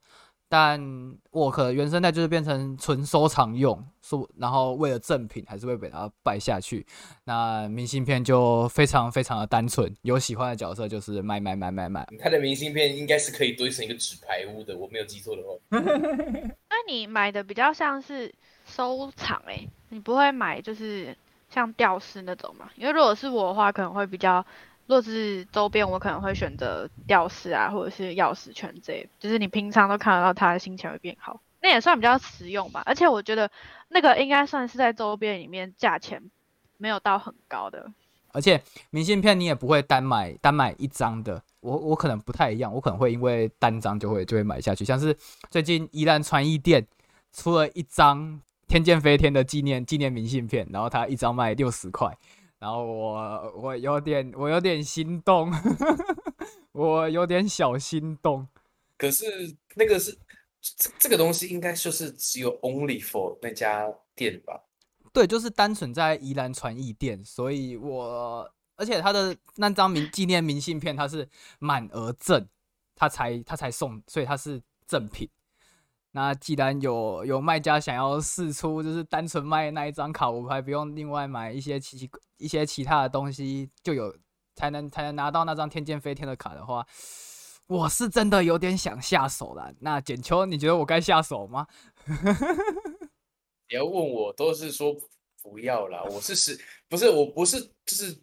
[0.55, 0.79] 但
[1.31, 6.87] 我可能原生态就是变成纯收藏用，说然后为了赠品还是会被它败下去。
[7.25, 12.07] 那明信片就非常非常的单纯，有喜欢的角色就是买买买买买。
[12.19, 15.49] 它的明信片应该是可以堆成一个纸牌屋的，我没有记错的话。
[16.69, 18.31] 那你买的比较像是
[18.67, 21.17] 收藏哎，你不会买就是
[21.49, 22.69] 像吊饰那种嘛？
[22.77, 24.45] 因为如果是我的话，可能会比较。
[24.93, 31.41] 若是周边，我可能会选择吊饰啊，或者是钥匙圈这，就是你平常都看得到他的，心情会变好。
[31.63, 32.83] 那也算比较实用吧。
[32.85, 33.51] 而且我觉得
[33.89, 36.23] 那个应该算是在周边里面价钱
[36.77, 37.91] 没有到很高的。
[38.33, 44.85] 而且明信片你也不会单买单买一张的，我我可能不太一样，我可能会因为单张就会就会买下去。
[44.85, 45.17] 像是
[45.51, 46.87] 最近宜兰传艺店
[47.33, 52.15] 出了一张天剑飞天的纪念纪念明信片，然后它一张卖六十块。
[52.63, 55.51] 然后我我有点我有点心动，
[56.71, 58.47] 我有点小心动。
[58.97, 59.25] 可是
[59.75, 60.17] 那个是
[60.61, 64.63] 这这个东西应该就是只有 only for 那家店吧？
[65.13, 72.47] 对，就是单纯在宜兰传艺店，所以我而且他的那张明纪念明信片，它是满额赠，
[72.95, 75.29] 他才他才送，所以它是赠品。
[76.15, 84.15] 那既然有有卖家想要试出，就是单纯卖那一张卡，我还不用另外买一些其一些其他的东西，就有
[84.55, 86.87] 才能才能拿到那张天剑飞天的卡的话，
[87.67, 89.73] 我是真的有点想下手了。
[89.81, 91.67] 那简秋，你觉得我该下手吗？
[93.71, 94.95] 你要问我，都是说
[95.43, 96.03] 不要啦。
[96.11, 98.15] 我是实不是我不是就是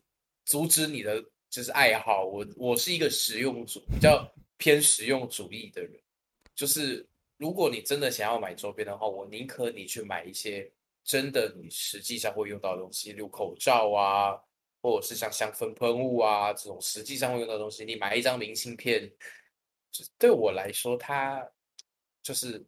[0.46, 2.24] 阻止你的就是爱好。
[2.24, 6.00] 我我是一个实用主比较偏实用主义的人，
[6.54, 7.09] 就是
[7.40, 10.70] 如果你真的想要买周边的话，我宁可你去买一些
[11.06, 14.38] 真的你实际上会用到的东西，例如口罩啊，
[14.82, 17.86] 或者是像香氛喷雾啊这种实际上会用到的东西。
[17.86, 19.10] 你买一张明信片，
[19.90, 21.42] 就对我来说，它
[22.22, 22.64] 就是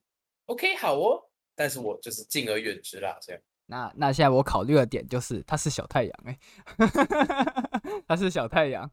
[0.45, 1.21] OK 好哦。
[1.53, 3.41] 但是我就是敬而远之啦，这样。
[3.65, 6.39] 那那现在我考虑的点就是，它是小太阳哎、
[8.07, 8.89] 它是小太阳，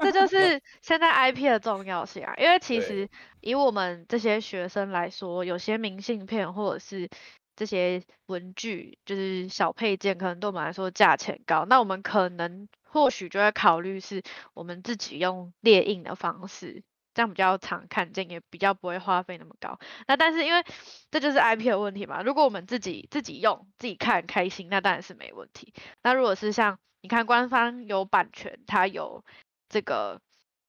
[0.00, 3.08] 这就 是现在 IP 的重要性啊，因为其实
[3.40, 7.08] 以我们这些学生来说，有些明信片或者是
[7.54, 14.22] 这些文具，就是小配件，可能对我们来说价钱高，那我们可能或许就会考虑是
[14.54, 16.82] 我们自己用列印的方式，
[17.14, 19.78] 这样比较常看见，也比较不会花费那么高。
[20.06, 20.64] 那但是因为
[21.10, 25.74] 这就是 IP 的问题嘛，如果我们自己自己用、自己看开心，那当然是没问题。
[26.02, 29.22] 那如果是像你看官方有版权，它有
[29.68, 30.20] 这个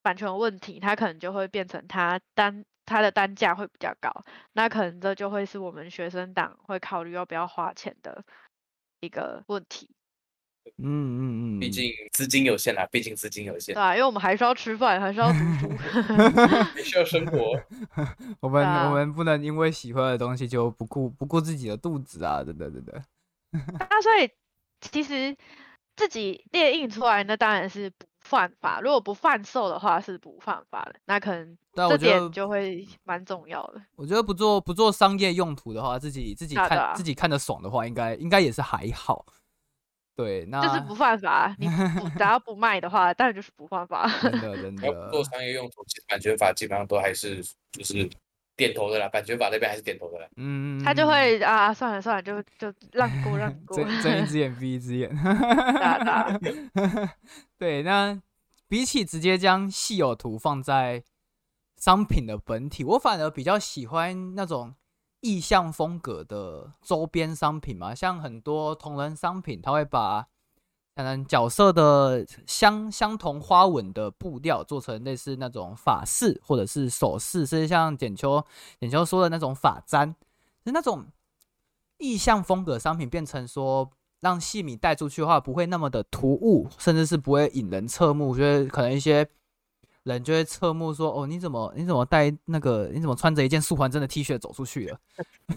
[0.01, 4.11] 版权问题，它可能就会变成它单它的单价会比较高，
[4.53, 8.23] 那可能这就会是我们学生党会考虑要不要花钱的
[8.99, 9.89] 一个问题，
[10.77, 15.69] 嗯嗯嗯，毕竟资金有限啦，毕竟资金有限对，啊，因为我们还是要吃饭，还是要读书。
[16.73, 17.53] 还需要生活。
[18.41, 23.03] 我们、啊我们不能因为喜欢的东西就不顾不顾自己的肚子啊，等等等等。
[23.51, 24.29] 那所以
[24.81, 25.35] 其实
[25.95, 28.81] 自己列印出来，那当然是不犯法。
[28.81, 30.95] 如果不贩售的话，是不犯法的。
[31.05, 33.81] 那可能这点就会蛮重要的。
[33.95, 39.25] 我觉得不做不做商业用途的话，自己自己看、啊啊自己看的爽的话，应该应该也是还好。
[40.15, 44.07] 对，那就是不犯法，你不 只要不卖的话，当然就是不犯法。
[44.21, 48.07] 真的 真的做，商业用途，其实版权法基本上都还是就是
[48.63, 50.27] 点头的啦，版权法那边还是点头的啦。
[50.37, 53.75] 嗯，他就会啊，算了算了，就就让过让过。
[53.75, 55.11] 睁睁一只眼闭一只眼。
[57.59, 58.17] 对，那
[58.69, 61.03] 比起直接将稀有图放在
[61.77, 64.73] 商品的本体，我反而比较喜欢那种
[65.19, 70.27] 意象风格的周边商品嘛，像很多同人商品，他会把
[70.95, 78.43] 当然角色的相相同花纹的布料做成类似那种法式或者是首饰，甚至像简秋
[78.79, 80.13] 简秋说的那种发簪，
[80.63, 81.05] 是那种
[81.97, 88.29] 意象风格商品变成说让戏迷带出去的话，不会那么的突兀，甚至是不会引人侧目。
[88.29, 89.27] 我觉得可能一些
[90.03, 94.99] 人就会侧目说：“哦，你怎么你怎么带那个你怎么穿着一件素环真的 T 恤走出去了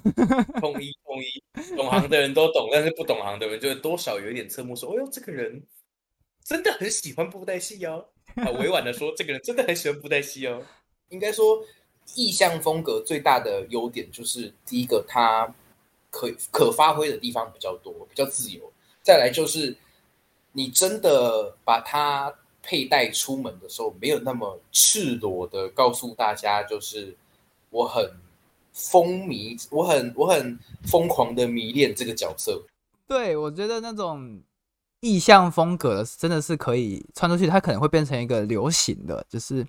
[0.60, 5.62] 统一统一，懂行的人都懂，但是不懂行的人就会多少有一点侧目说：“哦哟，这个人
[6.44, 8.04] 真的很喜欢布袋戏哦。”
[8.36, 10.62] 啊，委婉的说，这个人真的很喜欢布袋戏哦。
[11.08, 11.58] 应该说，
[12.14, 15.52] 意象风格最大的优点就是第一个，它
[16.10, 18.70] 可可发挥的地方比较多，比较自由。
[19.02, 19.74] 再来就是，
[20.52, 22.32] 你真的把它
[22.66, 27.14] 佩戴出门的时候，没有那么赤裸的告诉大家，就是
[27.70, 28.10] 我很
[28.72, 32.60] 风靡，我很我很疯狂的迷恋这个角色。
[33.06, 34.42] 对我觉得那种
[35.00, 39.64] 意象风格真的是可以穿出去，它可能会变成一个流行的，就是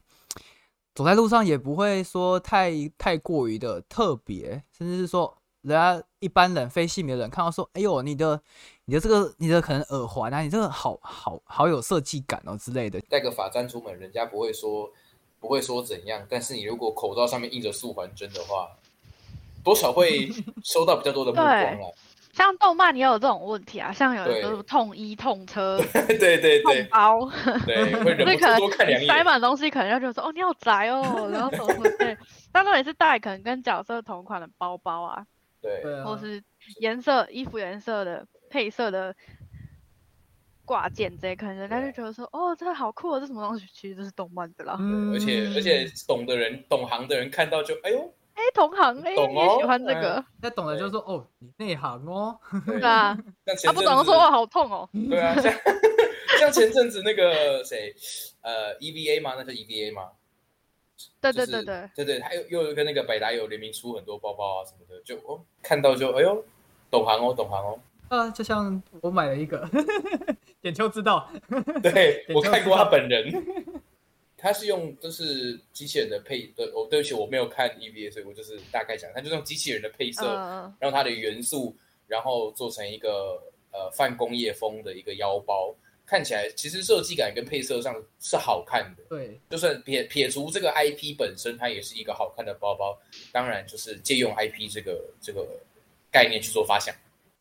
[0.95, 8.41] 走在路上也不会说太太过于的特别，甚至是说人家一般人非戏迷的人看到说，哎呦，你的
[8.89, 12.97] 你的这个你的可能耳环啊，你这个好好好有设计感哦之类的。
[13.09, 14.89] 带个发簪出门，人家不会说
[15.41, 18.69] 不会说怎样，但是你如果口罩上面印着素环针的话，
[19.61, 20.29] 多少会
[20.63, 21.87] 收到比较多的目光啦。
[22.31, 27.29] 像动漫也有这种问题啊，像有对的痛衣、痛车、 对对痛对包，
[27.65, 29.25] 对，会忍不所以可能住多看两眼塞眼。
[29.25, 32.17] 满东西，可能要觉得说哦你好宅哦，然后什么什么对，
[32.53, 35.25] 当然也是带可能跟角色同款的包包啊，
[35.61, 36.41] 对，或是
[36.79, 39.15] 颜色衣服颜色的配色的
[40.65, 43.65] 挂件这些，可能人家就觉得说哦这个好酷哦，这什么东西？
[43.73, 44.75] 其实这是动漫的啦。
[44.79, 52.37] 嗯而且而且懂的人懂行的人看到就哎呦，哎，同行哎，懂你也喜哦欢这个，那懂的就说哦，你内行哦。
[52.65, 53.17] 对对啊，
[53.63, 55.53] 他不懂的说哇好痛哦， 对啊，像
[56.39, 57.93] 像前阵子那个谁，
[58.41, 59.33] 呃，EVA 吗？
[59.37, 60.11] 那是 EVA 吗？
[61.21, 66.43] 对就是对对对，对对，他又又跟那个百达有联名出很多包包啊什么的，就哦看到就哎呦，
[66.91, 67.79] 懂行哦，懂行哦。
[68.09, 69.69] 啊，就像我买了一个，
[70.61, 71.29] 点秋知道，
[71.81, 73.31] 对 点我看过他本人，
[74.37, 81.75] 他是用就是机器人的配，对，我对不起，我没有看 EVA，所以我就是大概讲，他就是用机器人的配色，嗯，让它的元素，
[82.07, 83.41] 然后做成一个
[83.71, 89.03] 呃泛工业风的一个腰包，看起来其实设计感跟配色上是好看的。
[89.09, 92.97] 对，就算撇撇除这个 IP 本身，它也是一个好看的包包。
[93.31, 95.45] 当然，就是借用 IP 这个这个
[96.11, 96.95] 概念去做发想。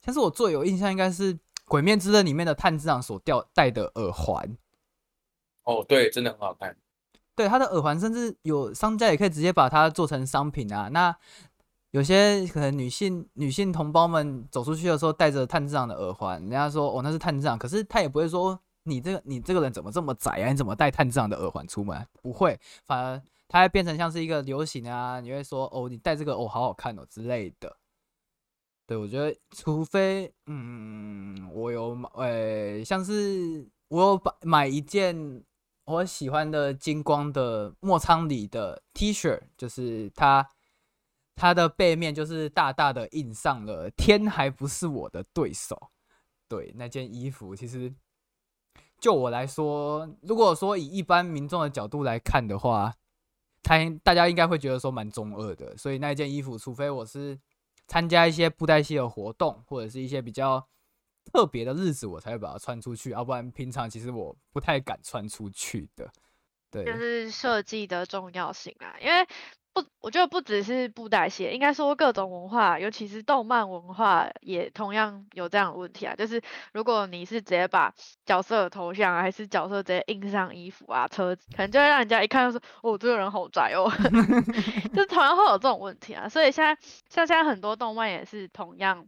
[0.07, 4.57] 但是我最有印象应该是《鬼面之刃》里面的炭治郎所掉戴的耳环。
[5.65, 6.77] 哦，对，真的很好看。
[7.35, 10.89] 对，他的耳环甚至有商家也可以直接把它做成商品啊。
[10.93, 11.15] 那
[11.91, 20.49] 有些可能女性女性同胞们走出去的时候戴着炭治郎的耳环，人家说哦那是炭治郎，可是他也不会说你这个你这个人怎么这么窄啊？
[20.49, 22.07] 你怎么戴炭治郎的耳环出门？
[22.23, 27.77] 不会，反而它会变成像是一个流行啊，你会说哦你戴这个哦好好看哦之类的。
[28.87, 35.45] 对，我觉得除非嗯我有买，呃像是我有买买一件
[35.85, 40.49] 我喜欢的金光的莫仓里的 T 恤，就是它
[41.35, 45.91] 它的背面就是大大的印上了“天还不是我的对手”。
[46.49, 47.93] 对，那件衣服其实
[49.01, 52.95] 就我来说，如果说以一般民众的角度来看的话，
[53.63, 57.37] 他大家应该会觉得说蛮中二的，所以那件衣服，除非我是
[57.87, 60.69] 参加一些布袋戏的活动，或者是一些比较
[61.25, 66.11] 特别的日子，我才会把它穿出去，要不然平常其实我不太敢穿出去的。
[66.71, 69.27] 对，就是设计的重要性啊，因为
[69.77, 76.15] 不，我觉得不只是布袋戏，应该说各种文化，尤其是动漫文化，也同样有这样的问题啊。
[76.17, 76.41] 就是
[76.73, 77.93] 如果你是直接把
[78.25, 83.93] 角色的头像啊，还是角色直接印上衣服啊、车子，可能就会让人家一看就说：“哦，这个人好宅哦。
[84.97, 86.27] ”就同样会有这种问题啊。
[86.27, 86.75] 所以现在
[87.11, 89.07] 像现在很多动漫也是同样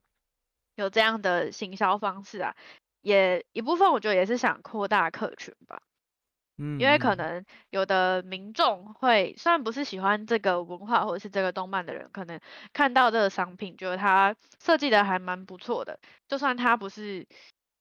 [0.74, 2.54] 有这样的行销方式啊，
[3.00, 5.81] 也一部分我觉得也是想扩大客群吧。
[6.59, 12.40] 嗯，因为可嗯能有的民众会虽然不是喜欢这个文化或者是这个动漫的人，可能
[12.73, 17.27] 看到这个商品，觉得它设计的还蛮不错的，就算他不是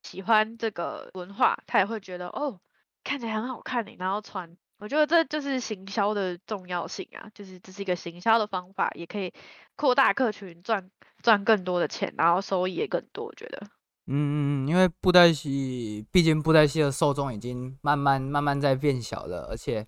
[0.03, 2.59] 喜欢这个文化，他也会觉得哦，
[3.03, 4.57] 看起来很好看呢，然后穿。
[4.79, 9.33] 我觉得这就是行销的重要性啊，就是这是一个行销的方法，也可以
[9.75, 10.91] 扩大客群，赚
[11.23, 13.25] 赚更多的钱，然后收益也更多。
[13.25, 13.67] 我觉得，
[14.09, 19.85] 嗯嗯嗯，因为布袋戏，毕竟布袋戏的受众已经慢慢慢慢在变小了，而且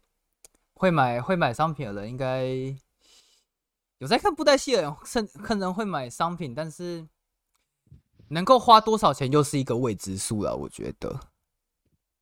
[0.73, 2.45] 会买会买商品的人应该
[3.99, 7.07] 有在看布袋戏的人，甚可能会买商品，但是
[8.29, 10.55] 能够花多少钱又是一个未知数了。
[10.55, 11.19] 我觉得，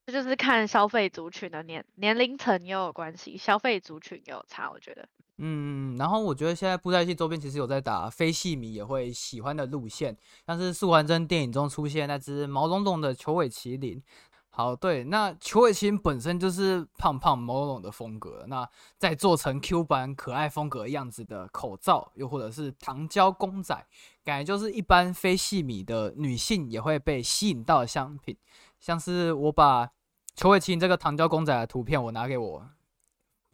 [0.06, 4.70] 这就是看消费族群的年年龄层也有关系，消费族群也有差。
[4.70, 5.08] 我觉得。
[5.38, 14.02] 嗯，然后我觉得现在布袋戏周边其实有在打非戏迷也会喜欢的路线，像是素还真电影中出现那只毛茸茸的球尾麒麟。
[14.50, 23.86] 好，对，那球尾麒麟本身就是胖胖毛茸茸的风格，那再做成 Q 版可爱风格样子的口罩，又或者是糖胶公仔，
[24.24, 28.36] 感觉就是一般非戏迷的女性也会被吸引到的商品。
[28.80, 29.88] 像是我把
[30.34, 32.68] 球尾麒麟这个糖胶公仔的图片，我拿给我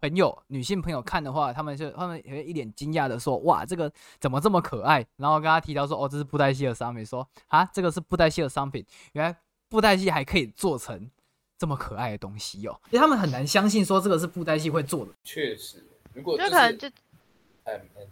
[0.08, 3.90] 朋友女性朋友看的话，他们就他们也会一脸惊讶的说：“哇，这个
[4.20, 9.34] 怎么这么可爱？”然后跟他提到说：“哦，这是布袋戏的商品。”说：“啊，这个是布袋戏的商品，原来
[9.70, 11.10] 布袋戏还可以做成
[11.56, 15.12] 这么可爱的东西哦。”因为他们很难相信说这个是布袋戏会做的。
[15.24, 16.88] 确实，如果就是可能就，
[17.64, 18.06] 嗯嗯，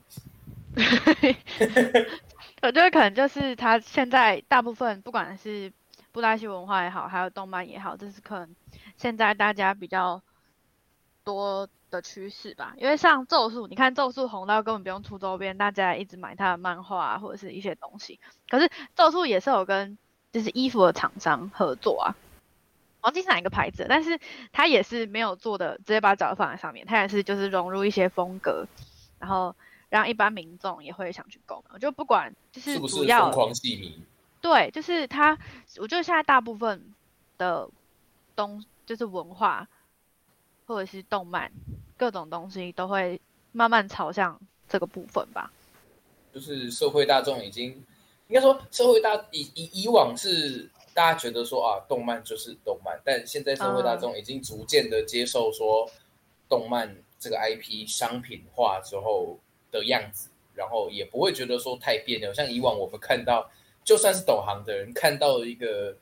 [2.62, 5.70] 我觉得可能就是他现在大部分不管是
[6.10, 8.56] 布袋戏文化也好，还有动漫也好，这是可能
[8.96, 10.20] 现在大家比较
[11.24, 12.74] 多的趋势吧。
[12.76, 18.18] 因为像咒术，你看咒术红到根本不用出周边，大家一直买他的漫画啊，或者是一些东西。
[18.48, 19.96] 可是咒术也是有跟
[20.32, 22.16] 就是衣服的厂商合作啊，
[23.02, 24.18] 忘记是哪一个牌子，但是
[24.50, 28.66] 他也是没有做的直接把脚放在上面，他也是就是融入一些风格，
[29.20, 29.54] 然后
[29.90, 31.74] 让一般民众也会想去购买。
[31.74, 34.02] 我就不管就是是不是主要疯狂戏迷？
[34.40, 35.38] 对，就是他，
[35.78, 36.92] 我觉得现在大部分
[37.38, 37.68] 的
[38.34, 39.68] 东就是文化
[40.66, 41.52] 或者是动漫
[42.02, 43.20] 各种东西都会
[43.52, 44.36] 慢慢朝向
[44.68, 45.52] 这个部分吧。
[46.34, 47.68] 就是社会大众已经
[48.26, 55.88] 应该说社会大以以以往是大家觉得说啊，动漫就是动漫，但现在社会大众已经逐渐的接受说
[56.48, 59.38] 动漫这个 IP 商品化之后
[59.70, 62.34] 的样子，然后也不会觉得说太别扭。
[62.34, 63.48] 像以往我们看到，
[63.84, 65.96] 就算是懂行的人看到一个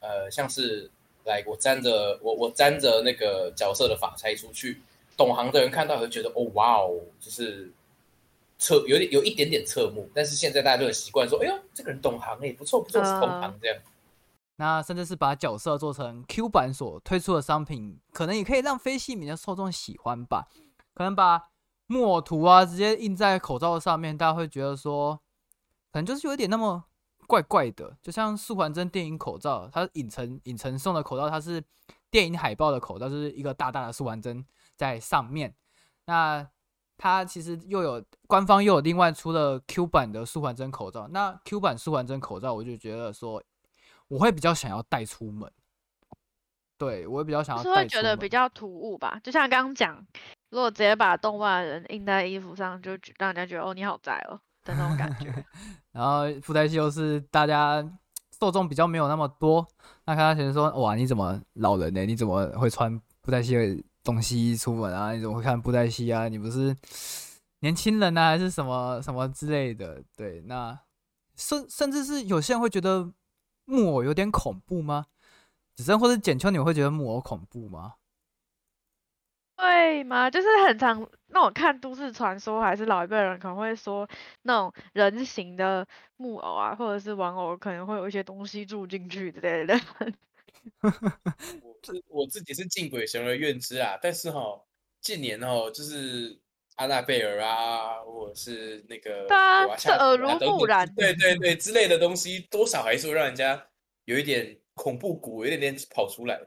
[0.00, 0.90] 呃，像是
[1.26, 4.80] 来我沾着我我沾着那个角色的发钗出去，
[5.16, 7.72] 懂行的人看到会觉得哦哇哦，就是
[8.58, 13.76] 侧有点有一点点侧目，但是现在大家都很习惯说，哎呦，这个人懂行哎，不错不错，是同行这样。
[14.56, 20.46] 那甚至是把角色做成 Q 版所推出的商品，可能也可以让非戏迷的受众喜欢吧。
[20.94, 21.48] 可能把
[21.86, 25.16] 木偶图啊直接印在口罩上面，大家会觉得说，
[25.90, 26.84] 可能就是有一点那么
[27.26, 27.96] 怪怪的。
[28.02, 31.60] 就像素还真电影口罩，它影城影城送的口罩，它是
[32.10, 34.44] 电影海报的口罩，就是一个大大的素还真
[34.76, 35.54] 在上面。
[36.06, 36.46] 那
[36.96, 41.08] 它其实又有官方又有另外出了 Q 版的舒缓针口罩。
[41.08, 43.42] 那 Q 版舒缓针口罩，我就觉得说。
[44.08, 45.50] 我会比较想要带出门，
[46.76, 49.18] 对我会比较想要，是会觉得比较突兀吧？
[49.24, 50.06] 就像刚刚讲，
[50.50, 55.32] 如果直接把动漫人印在衣服上，就让人家觉得哦你好宅哦的那种感觉。
[55.92, 57.82] 然后附带器又是大家
[58.38, 59.66] 受众比较没有那么多，
[60.04, 62.04] 那看他前说哇你怎么老人呢？
[62.04, 65.12] 你怎么会穿布袋戏的东西出门啊？
[65.12, 66.28] 你怎么会看布袋戏啊？
[66.28, 66.76] 你不是
[67.60, 70.02] 年轻人啊，还是什么什么之类的？
[70.16, 70.78] 对，那
[71.36, 73.12] 甚甚至是有些人会觉得。
[73.64, 75.06] 木偶有点恐怖吗？
[75.76, 77.94] 子珍或者简秋，你会觉得木偶恐怖吗？
[79.56, 80.28] 会吗？
[80.28, 84.06] 就是很常那种看都市传说，还是老一辈人可能会说
[84.42, 85.86] 那种人形的
[86.16, 89.74] 木偶啊，或者是玩偶，可能会有一些东西住进去之类的。
[91.62, 94.60] 我是我自己是敬鬼神而怨之啊，但是哈，
[95.00, 96.38] 近年哦，就是
[96.76, 103.66] 安娜贝尔啊，或者是那个对啊，是耳濡目染，对对对之类的东西，多少还是会让人家
[104.04, 106.40] 有一点恐怖谷，有点点跑出来。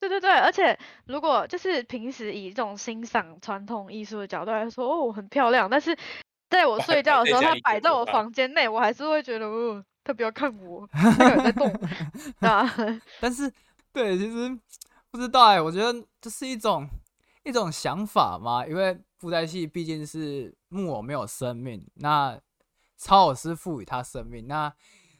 [0.00, 5.94] 对对对，而且如果就是平时以这种欣赏传统艺术的角度来说，哦，很漂亮，但是
[6.48, 11.72] 在我 睡觉的时候，它摆在我房间内，我还是会觉得，哦，他不要看我， 在动
[12.40, 12.68] 啊。
[13.20, 13.52] 但是，
[13.92, 14.58] 对，其实
[15.10, 16.88] 不知道哎，我觉得这是一种
[17.44, 22.38] 一种想法嘛，因为布袋戏毕竟是木偶没有生命，那
[22.96, 24.72] 超偶师赋予它生命，那。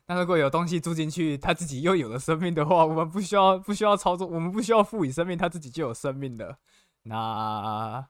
[0.07, 6.59] 那如果有东西住进去，它自己又有了生命的话，我们不需要不需要操作，我们不需要赋予生命，它自己就有生命的。
[7.05, 8.05] 那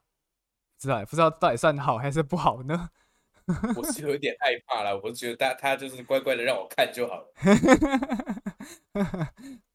[0.79, 2.89] 知道不知道到底算好还是不好呢？
[3.77, 7.27] 我是有一点害怕了，我觉得他他就是乖乖的让我看就好了。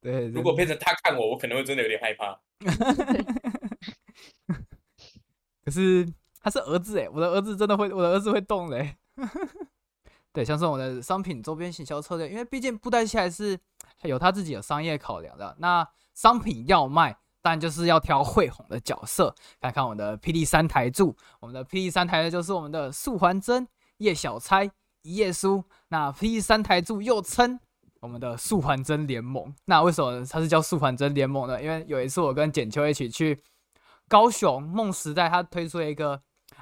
[0.01, 2.39] 对，如果变成他看我，我可能会真的有点害怕。
[5.63, 6.07] 可是
[6.41, 8.97] 他是儿子哎，我的儿子真的会，我的儿子会动嘞。
[10.31, 13.57] 对，像是我的商品周边行销策略，因为毕竟布袋戏还是
[14.03, 15.55] 有他自己的商业考量的。
[15.59, 19.31] 那商品要卖，当然就是要挑会哄的角色。
[19.61, 23.67] 看看我的霹雳三台柱，我们的霹雳三台就是我们的素还真、
[23.97, 24.65] 叶小钗、
[25.03, 25.63] 一页书。
[25.89, 27.59] 那霹雳三台柱又称
[27.99, 29.53] 我们的素还真联盟。
[29.65, 31.61] 那为什么它是叫素还真联盟呢？
[31.61, 33.39] 因为有一次我跟简秋一起去
[34.07, 36.19] 高雄梦时代，他推出了一个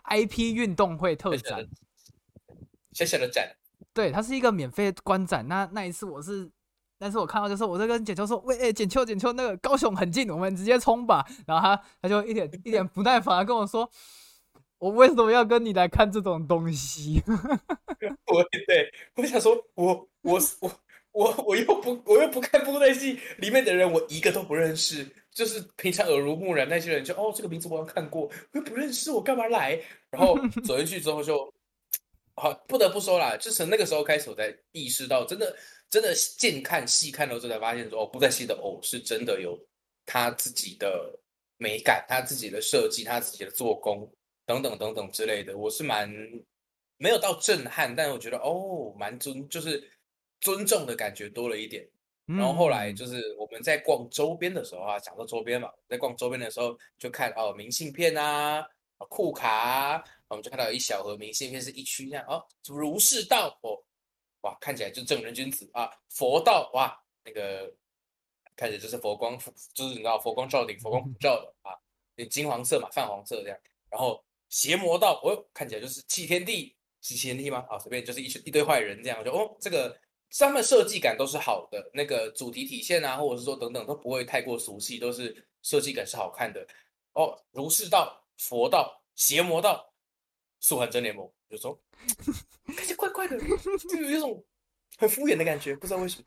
[0.09, 1.65] IP 运动会特展，
[2.91, 3.55] 小小的展。
[3.93, 5.47] 对，它是一个免费观展。
[5.47, 6.51] 那那一次我是，
[7.03, 11.25] 但是我看到就是我在跟简秋说，喂，哎，简秋，简秋，那个高雄很近，我们直接冲吧。
[11.45, 13.89] 然后他他就一点 一点不耐烦的跟我说，
[14.77, 17.21] 我为什么要跟你来看这种东西？
[17.27, 20.71] 我对，我想说，我我我
[21.11, 28.21] 我我又不我又不看布袋戏，里面的人我一个都不认识，就是平常耳濡目染那些人，就哦，这个名字我有看过，
[28.53, 29.77] 我又不认识，我干嘛来？
[30.09, 31.53] 然后走进去之后就。
[32.35, 35.55] 好，不得不说啦，就从那个时候开始，我才意识到，真的，
[35.93, 39.55] 真的近看细看的时候，才发现说，哦，布袋戏的偶是真的有
[40.07, 41.13] 他自己的
[41.57, 44.11] 美感，他自己的设计，他自己的做工
[44.43, 45.55] 等等等等之类的。
[45.55, 46.11] 我是蛮
[46.97, 49.87] 没有到震撼，但是我觉得哦，蛮尊，就是
[50.41, 51.87] 尊重的感觉多了一点。
[52.25, 58.67] 然后后来就是我们在逛周边的时候啊，讲到周边嘛，在逛周边的时候就看哦，明信片啊，
[58.97, 60.03] 库卡。
[60.27, 63.77] 我们就看到有一小盒明信片，是一区这样哦，如是道哦，
[64.43, 67.73] 哇，看起来就正人君子啊，佛道哇，那个
[68.55, 69.37] 看起来就是佛光，
[69.73, 71.75] 就是你知道佛光照顶，佛光普照的啊，
[72.29, 73.57] 金黄色嘛，泛黄色这样。
[73.89, 77.65] 然后邪魔道哦，看起来就是弃天地，弃天地吗？
[77.69, 79.97] 啊，随便就是一群一堆坏人这样，就哦，这个
[80.29, 86.67] 上面设计感都是好的，那个主题体现啊，或者是说等等都不会太过俗气，都是设计感是好看的
[87.13, 87.41] 哦。
[87.51, 89.92] 儒释道、佛道、邪魔道。
[90.63, 91.77] 素还真联盟有时候
[92.73, 93.37] 感觉怪怪的，
[93.91, 94.41] 就有一种
[94.97, 96.25] 很敷衍的感觉，不知道为什么。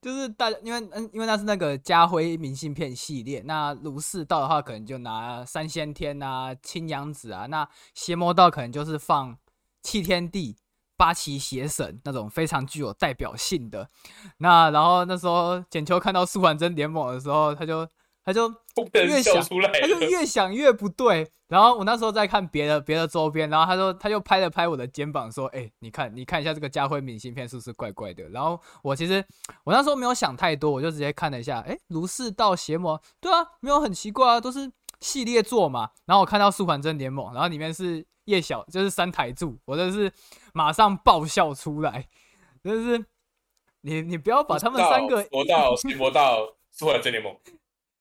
[0.00, 9.36] 就是大家因为嗯，因为那是那个家辉明信片系列，那卢氏道的话，可能就拿三先天啊、青阳子啊；那邪魔道可能就是放
[9.82, 10.56] 弃天地、
[10.96, 13.90] 八岐邪神那种非常具有代表性的。
[14.38, 17.86] 那然后那时候简秋看到素还真联盟的时候，他就。
[18.28, 18.46] 他就
[19.06, 19.98] 越想他就。
[20.00, 21.26] 越想越不对。
[21.48, 29.24] 然后我那时候在看别的别的周边，然后他说他就拍了拍我的肩膀说：“哎、你看你看一下这个家辉明信片是不是怪怪的？”然后我其实
[29.64, 34.70] 我那时候没有想太多，我就直接看了一下，哎、卢氏道邪魔，对啊，没有很奇怪啊，都是
[35.00, 35.88] 系列作嘛。
[36.04, 40.12] 然后我看到速环真联盟，然后里面是叶小，就是三台柱，我真是
[40.52, 42.06] 马上爆笑出来，
[42.62, 43.02] 真是
[43.80, 47.34] 你你不要把他们三个魔道、邪魔道、速环真联盟，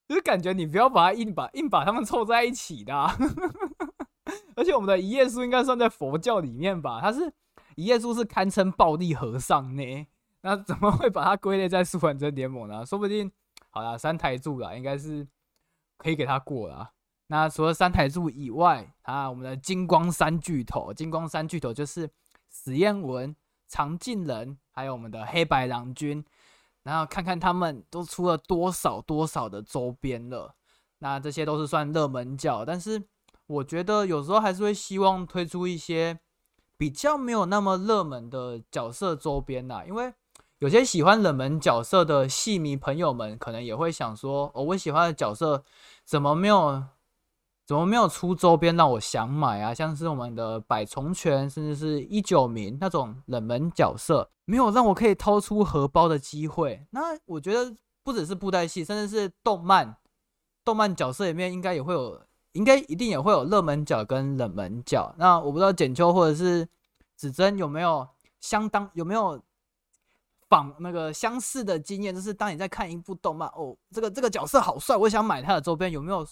[0.08, 2.96] 就是感觉你不要把它硬把硬把他们凑在一起的、
[4.56, 7.00] 而且我们的一页书应该算在佛教里面吧？
[7.02, 7.34] 它是
[7.76, 10.08] 一页书是堪称暴力和尚呢，
[10.42, 12.86] 那怎么会把它归类在素还真联盟呢？
[12.86, 13.30] 说不定
[13.70, 15.28] 好啦，三台柱啦，应该是
[15.98, 16.92] 可以给他过啦。
[17.28, 22.10] 那除了三台柱以外啊，我们的金光三巨头，金光三巨头就是
[22.50, 23.36] 史艳文、
[23.68, 26.24] 常进人，还有我们的黑白郎君。
[26.88, 30.56] 然后看看他们都出了多少多少的周边了，
[31.00, 33.04] 那这些都是算热门角，但是
[33.46, 36.18] 我觉得有时候还是会希望推出一些
[36.78, 40.14] 比较没有那么热门的角色周边呐，因为
[40.60, 45.62] 有些喜欢冷门角色的戏迷朋友们可能也会想说，哦，我喜欢的角色
[46.06, 46.82] 怎么没有
[47.68, 49.74] 怎么没有出周边让我想买啊？
[49.74, 56.88] 像是我们的百重拳，甚至是一九名那种冷门角色，没有让我可以掏出荷包的机会。
[56.92, 59.98] 那我觉得不只是布袋戏，甚至是动漫，
[60.64, 65.14] 动漫角色里面应该也会有，应该一定也会有热门角跟冷门角。
[65.18, 66.66] 那我不知道简秋或者是
[67.18, 68.08] 子珍有没有
[68.40, 69.38] 相当有没有
[70.48, 76.26] 仿那个相似的经验，就是当你在看一部动漫，哦，这个这个角色好帅，我想买他的周边，有没有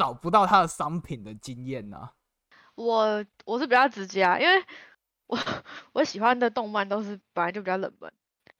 [0.00, 2.08] 找不到他的商品的经验呢、
[2.74, 4.64] 我我是比较直接啊，因为
[5.26, 5.38] 我
[5.92, 8.10] 我喜欢的动漫都是本来就比较冷门，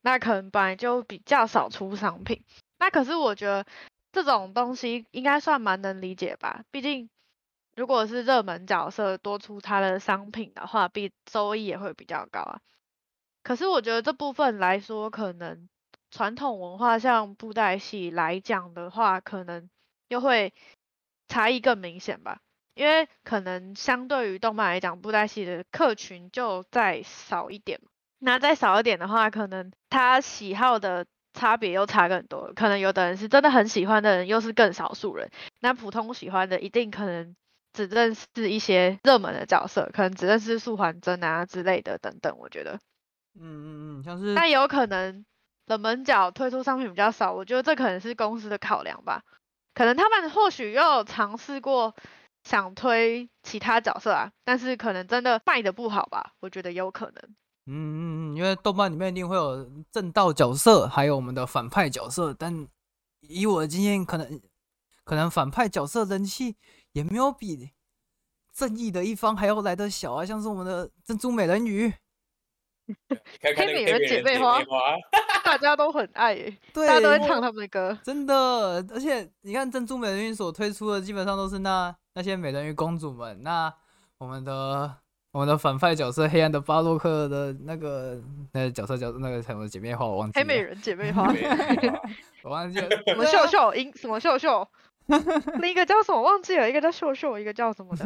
[0.03, 2.45] 那可能本来就比较少出商品。
[2.79, 3.65] 那可是我觉得
[4.13, 7.09] 这种东西应该算蛮能理解吧，毕竟
[7.75, 12.61] 如果是热门角色多出它的商品的话，比收益也会比较高啊。
[13.43, 15.67] 可是我觉得这部分来说，可能
[16.11, 19.71] 传统文化像布袋戏来讲的话，可能
[20.09, 20.53] 又会
[21.31, 22.41] 差异更明显吧。
[22.75, 27.91] 因为可能相对于动漫来讲，布袋戏的客群就再少一点嘛。
[28.19, 32.53] 那再少一点的话，可能他喜好的差别又差更多。
[32.55, 35.31] 可能有的人是真的很喜欢的人，又是更少数人。
[35.59, 37.35] 那普通喜欢的，一定可能
[37.73, 42.37] 只认识一些热门的角色，可能只认识素还真啊之类的等等。
[42.39, 42.79] 我觉得，
[43.35, 45.25] 嗯嗯嗯，像是那有可能
[45.67, 49.23] 冷门角推出商品比较少，我觉得这可能是公司的考量吧。
[49.81, 51.95] 可能他们或许又有尝试过
[52.45, 57.15] 想推其他角色啊，但是可能真的卖的不好吧，我觉得有可能。
[57.65, 62.69] 嗯嗯嗯，因为动漫里面一定会有正道角色，还有我们的反派角色，但
[63.21, 64.39] 以我的经验，可能
[65.03, 66.55] 可能反派角色人气
[66.93, 67.71] 也没有比
[68.53, 71.91] 正义的一方还要来得小啊，像是我们的珍珠美人鱼，
[73.41, 74.63] 看看那个黑美人姐姐妹花？
[74.63, 74.95] 花，
[75.51, 77.97] 大家都很爱耶、对，大家都会唱他们的歌。
[78.03, 78.35] 真的，
[78.91, 83.43] 而且你看珍珠美人鱼所推出的，基本上都是那那些美人鱼公主们。
[83.43, 83.73] 那
[84.19, 84.95] 我们的
[85.33, 88.21] 我们的反派角色黑暗的巴洛克的那个
[88.53, 90.43] 那个角色叫那个什么姐妹花，我忘记了。
[90.43, 91.33] 黑美人姐妹花，
[92.43, 92.89] 我忘记了。
[93.07, 94.67] 什么秀秀，英什么秀秀，
[95.61, 98.05] 另一个叫什么忘记了，一个叫秀秀，一个叫什么的。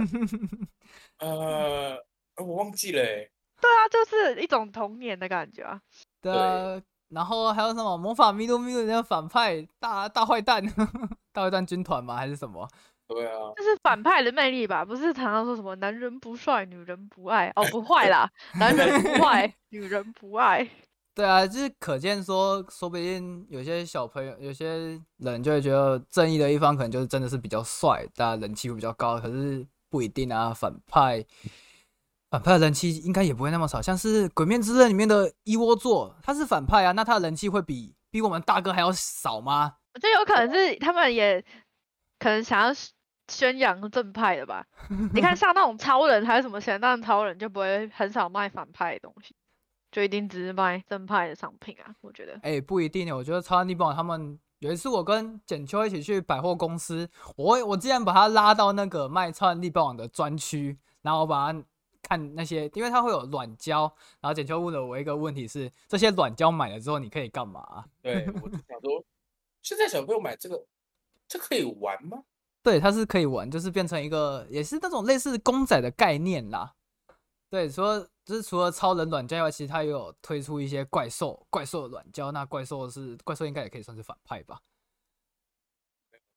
[1.20, 1.96] 呃，
[2.36, 3.30] 我忘记了欸，
[3.60, 5.80] 对啊，就是一种童年的感觉啊。
[6.20, 10.64] 对啊，然后还有什么魔法咪路咪路那个反派大大坏蛋，
[11.32, 12.16] 大坏蛋军团吗？
[12.16, 12.68] 还是什么？
[13.06, 14.82] 对啊，这是反派的魅力吧？
[14.84, 18.28] 不是常常说什么男人不帅，女人不爱哦，不坏啦，
[18.58, 20.66] 男人不坏，女人不爱。
[21.14, 29.20] 对啊，就是可见说，说不定有些小朋友、有些人就会觉得正义的一方可能就是真的是比较帅，大家人气会比较高。
[29.20, 31.24] 可是不一定啊，反派
[32.34, 33.80] 反派的人气应该也不会那么少。
[33.80, 39.76] 像是《鬼面之刃》里面的一窝座，他是反派啊，那他的人气会比比我们大哥还要少吗？
[39.94, 41.40] 我觉得有可能是他们也
[42.18, 42.74] 可能想要
[43.28, 44.66] 宣扬正派的吧。
[45.14, 49.32] 你看，像那种超人还是什么咸蛋超人，就不会很少卖反派的东西，
[49.92, 51.94] 就一定只是卖正派的商品啊。
[52.00, 53.14] 我觉得，哎、不一定耶。
[53.14, 61.62] 我觉得超人力棒他们有一次，我跟简秋一起去百货公司，我我竟然把他拉到那个卖超人力棒网的专区，然后我把他
[62.04, 67.84] 看那些，因为它会有软胶，然后简秋问了我一个问题是：这些软胶买了之后你可以干嘛？
[68.02, 69.04] 对，我就想说，
[69.62, 70.64] 现在小朋友买这个，
[71.26, 72.22] 这可以玩吗？
[72.62, 76.74] 对，它是可以玩，就是变成一个也是那种类似公仔的概念啦。
[77.50, 82.32] 对，除了就是除了超人软胶以外，其实它也有推出一些怪兽怪兽的软胶。
[82.32, 84.60] 那怪兽是怪兽应该也可以算是反派吧？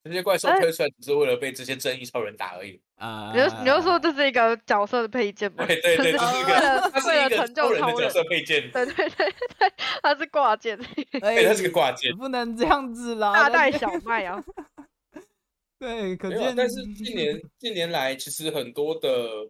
[0.07, 2.79] 这些怪兽推出来只是为了被这些正义超人打而已。
[2.95, 5.65] 啊，你就你就说这是一个角色的配件吗？
[5.67, 10.79] 对对对，这是一为了个，它是一个超人的角色配件，对对对对，它是挂件，
[11.21, 12.15] 哎对，它是个挂件。
[12.15, 14.43] 不能这样子啦，大袋小麦啊。
[15.79, 19.47] 对，可没有但是近年 近年来，其实很多的，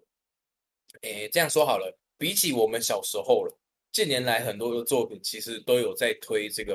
[1.02, 3.58] 诶，这样说好了，比起我们小时候了，
[3.94, 6.74] 近年来很多的作品其实都有在推这个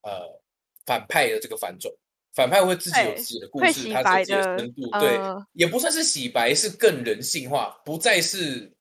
[0.00, 0.40] 呃
[0.86, 1.92] 反派的这个反转，
[2.38, 8.72] 反派会自己有自己的故事，他自己的深度，对，呃也不算是洗白，是更人性化，不再是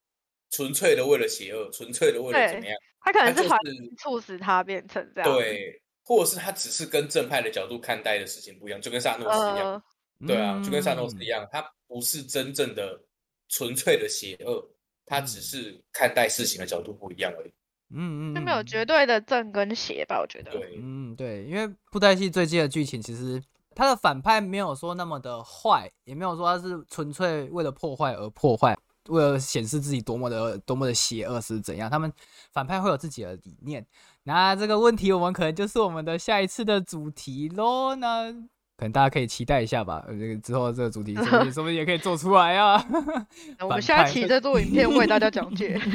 [0.52, 9.74] 纯粹的为了邪恶，纯粹的为了怎么样，他可能是环境促使他变成这样。，对，或者是他只是跟正派的角度看待的事情不一样，就跟萨诺斯一样。
[9.74, 13.02] 呃，对啊，就跟萨诺斯嗯一样，他不是真正的
[13.50, 14.64] 纯粹的邪恶，
[15.04, 17.52] 他只嗯是看待事情的角度不一样而已。
[17.90, 20.20] 嗯嗯，就没有嗯绝对的正跟邪吧？
[20.20, 20.52] 我觉得。
[20.52, 23.42] 对，嗯，对，因为布袋戏最近的剧情其实
[23.74, 28.76] 他的反派没有说那么的坏，也没有说他是纯粹为了破坏而破坏，
[29.08, 31.90] 为了显示自己多么的多么的邪恶是怎样。
[31.90, 32.12] 他们
[32.52, 33.86] 反派会有自己的理念。
[34.24, 37.96] 那这个问题我们可能就是我们的下一次的主题喽。
[37.96, 38.34] 那
[38.78, 40.06] 可能大家可以期待一下吧。
[40.08, 42.82] 呃，这个之后这个主题 说不定说不定也可以做出来啊。
[43.60, 45.82] 我们下期再做影片为大家讲解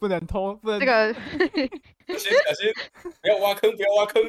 [0.00, 1.20] 不能偷，不能这个小
[2.18, 2.72] 心小心，
[3.22, 4.20] 不要挖坑，不要挖坑。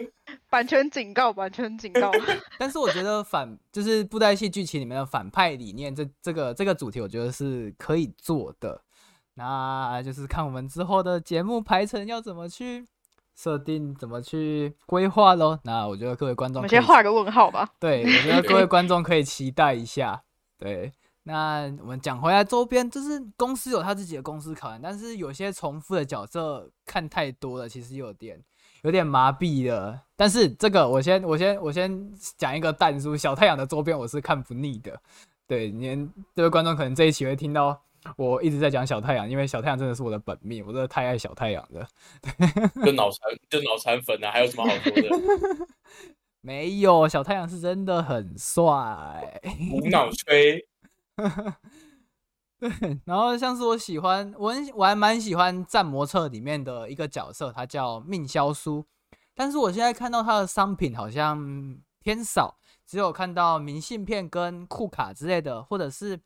[0.48, 2.12] 版权警告，版权警告。
[2.60, 8.80] 但是我觉得反就是布袋戏剧情里面的反派理念，这这个这个主题，我觉得是可以做的。
[9.34, 12.86] 那就是看我们之后的节目排程要怎么去
[13.36, 15.60] 设定，怎么去规划喽。
[15.64, 17.68] 那我觉得各位观众可以们先画个问号吧。
[17.80, 20.24] 对，我觉得各位观众可以期待一下。
[20.58, 20.92] 对，
[21.24, 28.42] 那我们讲回来周边，就是公司有他自己的公司考量，但是有些重复的角色看太多了，其实有点
[28.84, 30.02] 有点麻痹了。
[30.16, 34.98] 但是这个我先我先我先讲一个淡书，小太阳的周边我是看不腻的。
[35.48, 37.82] 对，您这位观众可能这一期会听到
[38.18, 41.88] 我一直在讲小太阳，因为小太阳真的是我的本命，我真的太爱小太阳了。
[42.86, 45.68] 就脑残，就脑残粉啊，还有什么好说的？
[46.42, 49.42] 没有，小太阳是真的很帅。
[49.72, 50.66] 无脑吹，
[52.60, 58.86] 对，然后像是我喜欢，我很我还蛮喜欢《战魔策》里面的一个角色，他叫命消书，
[59.34, 66.20] 但是我现在看到他的商品好像偏少，只有看到明信片跟库卡之类的，或者是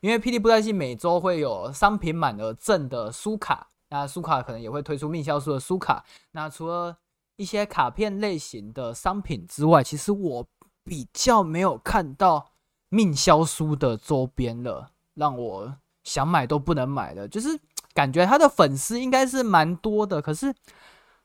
[0.00, 6.04] 因为霹雳布袋戏每周会有商品满额赠的书卡，那书卡可能也会推出命销书的书卡。
[6.32, 6.96] 那除了
[7.36, 10.46] 一些卡片类型的商品之外，其实我
[10.84, 12.52] 比较没有看到
[12.88, 17.58] 命销书的周边了，让我想买都不能买的，就是
[17.92, 20.54] 感觉他的粉丝应该是蛮多的，可是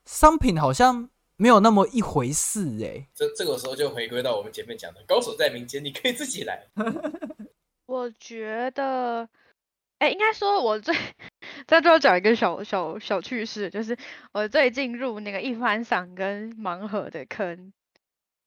[0.05, 6.67] 商品好像没有那么一回事诶、这这个时候就回归到我们前面讲的，高手在民间，你可以自己来。
[7.91, 9.27] 我觉得，
[9.99, 10.95] 哎，应该说，我最
[11.67, 13.97] 在最后讲一个小小小趣事，就是
[14.31, 17.73] 我最近入那个一番赏跟盲盒的坑，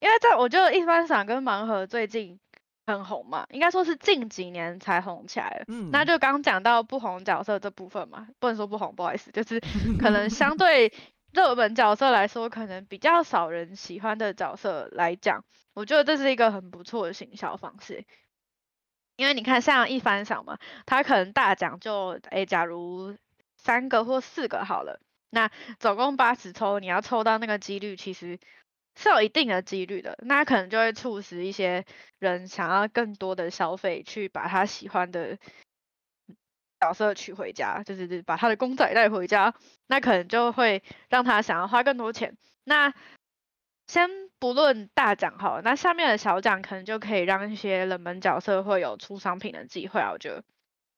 [0.01, 2.41] 因为在我觉得一番赏跟盲盒最近
[2.87, 5.67] 很红嘛，应该说是近几年才红起来的。
[5.69, 9.61] 嗯，那就刚讲到不红角色这部分嘛，不能说不红，不好意思，就是
[10.01, 10.91] 可能相对
[11.35, 18.07] 热门角色来说，可能比较少人喜欢的角色来讲，我觉得这是一个很不错的行销方式。
[19.17, 23.17] 因为你看，像一番赏嘛，它可能大奖就诶，假如
[23.57, 25.01] 三个或四个好了，
[25.31, 28.39] 那总共八十抽，你要抽到那个几率其实
[28.97, 31.85] 是有一定的几率的，那可能就会促使一些
[32.19, 35.39] 人想要更多的消费，去把他喜欢的
[36.81, 39.55] 角色取回家，就是把他的公仔带回家，
[39.87, 42.37] 那可能就会让他想要花更多钱。
[42.65, 42.93] 那
[43.87, 50.11] 先不论大奖好了，那下面的小奖可能就可以让一些冷门角色会有出商品的机会啊。
[50.13, 50.45] 我觉得，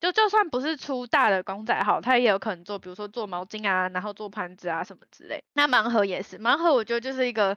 [0.00, 5.42] 就就算不是出大的公仔好，他也有可能做，比如说做毛巾啊，然后做盘子啊什么之类。
[5.54, 7.56] 那盲盒也是，盲盒我觉得就是一个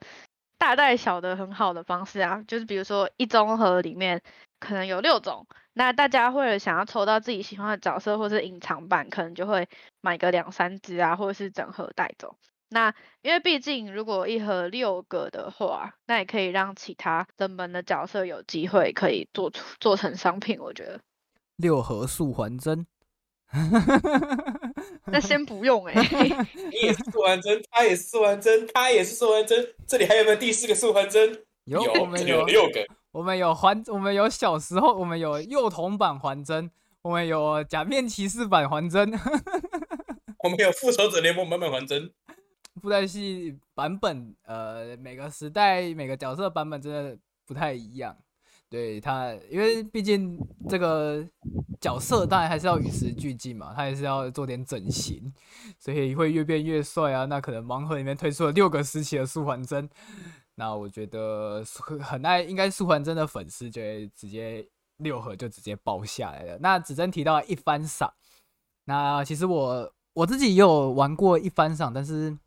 [0.57, 4.21] 大带小的很好的方式啊，就是比如说一中盒里面
[4.59, 9.67] 可能有六种，那大家为了想要抽到自己喜欢的角色或是隐藏版，可能就会
[10.01, 12.37] 买个两三只啊，或者是整盒带走。
[12.69, 20.59] 那因为毕竟如果一盒六个的话，那也可以让其他冷门的角色有机会可以做出做成商品。
[20.59, 20.99] 我觉得
[21.57, 22.85] 六盒素还真，
[25.05, 25.93] 那先不用哎、
[26.71, 29.67] 你也是素还真，他也是素还真，他也是素还真。
[29.87, 31.43] 这里还有没有第四个素还真？
[31.65, 32.85] 有我们有六个。
[33.11, 36.69] 我们有还，我们有小时候，我们有幼童版还真，
[37.01, 39.11] 我们有假面骑士版还真，
[40.43, 42.11] 我们有复仇者联盟版本还真。
[42.79, 48.15] 布袋戏版本，呃，每个时代每个角色版本真的不太一样。
[48.69, 51.25] 对他，因为毕竟这个
[51.81, 55.33] 角色当然还是要与时俱进嘛，他也是要做点整形，
[55.79, 57.25] 所以会越变越帅啊。
[57.25, 59.89] 那可能盲盒里面推出了六个时期的素还真，
[60.53, 61.63] 那我觉得
[61.99, 64.63] 很爱，应该素还真的粉丝就会直接
[64.97, 66.59] 六盒就直接包下来了。
[66.59, 68.13] 那子珍提到一番赏，
[68.85, 72.37] 那其实我我自己也有玩过一番赏，但是。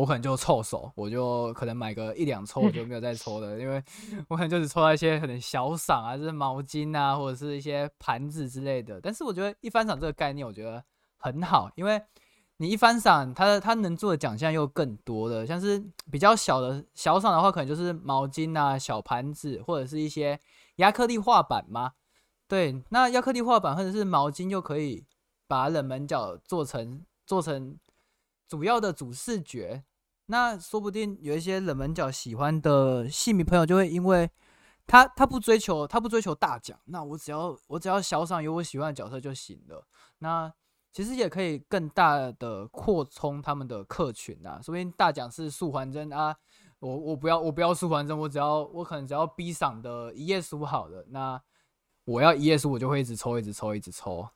[0.00, 3.82] 我可能就凑手，我就可能买个一两抽，我就没有再抽了，因为
[4.28, 8.98] 我可能就只抽到一些可能小赏啊，就是毛巾啊，或者是一些盘子之类的。
[9.02, 10.82] 但是我觉得一番赏这个概念，我觉得
[11.18, 12.02] 很好，因为
[12.56, 15.46] 你一番赏，它它能做的奖项又更多了。
[15.46, 15.78] 像是
[16.10, 20.40] 比较小的小赏的话，可能就是毛巾啊、小盘子，或者是一些
[20.76, 21.92] 亚克力画板嘛。
[22.48, 25.04] 对，那亚克力画板或者是毛巾，又可以
[25.46, 27.76] 把冷门角做成做成
[28.48, 29.84] 主要的主视觉。
[30.30, 34.30] 那说不定有一些冷门角喜欢的戏迷朋友，就会因为
[34.86, 39.84] 他他不追求他不追求大奖，那我只要我只要小赏有我喜欢的角色就行了。
[40.18, 40.52] 那
[40.92, 44.60] 其实也可以更大的扩充他们的客群啊。
[44.62, 46.36] 说不定大奖是素还真啊，
[46.78, 51.04] 我我不要我不要素还真，我只要我可能只要 B 赏的一页书好了。
[51.08, 51.42] 那
[52.04, 54.28] 我要一页书，我就会一直抽一直抽一直抽。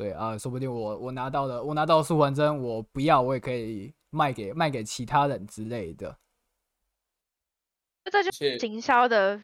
[0.00, 3.92] 对啊，说不定我我拿到了我拿到素还真，我不要我也可以。
[4.12, 6.18] 卖给卖给其他人之类的，
[8.02, 9.40] 这就是行销的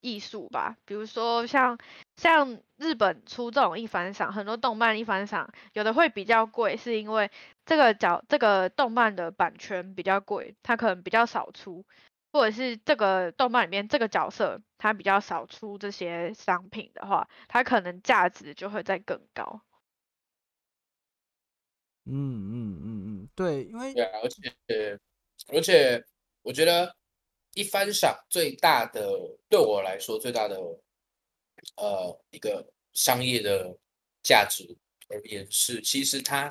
[0.00, 0.76] 艺术吧。
[0.84, 1.78] 比如说像
[2.16, 7.30] 像日本出这种一番赏，很多动漫一番赏，有的会比较贵，是因为
[7.64, 11.84] 这个角这个动漫的版权比较贵，它可能比较少出，
[12.32, 19.60] 或者是这个动漫里面这个角色它比较少出这些商品的话，它可能价值就会再更高。
[22.10, 24.98] 嗯嗯嗯嗯，对，因为对啊，而且
[25.52, 26.02] 而且
[26.42, 26.96] 我觉得
[27.54, 29.10] 一番赏最大的
[29.48, 30.56] 对我来说最大的
[31.76, 33.76] 呃一个商业的
[34.22, 34.64] 价值
[35.08, 36.50] 而言是，其实它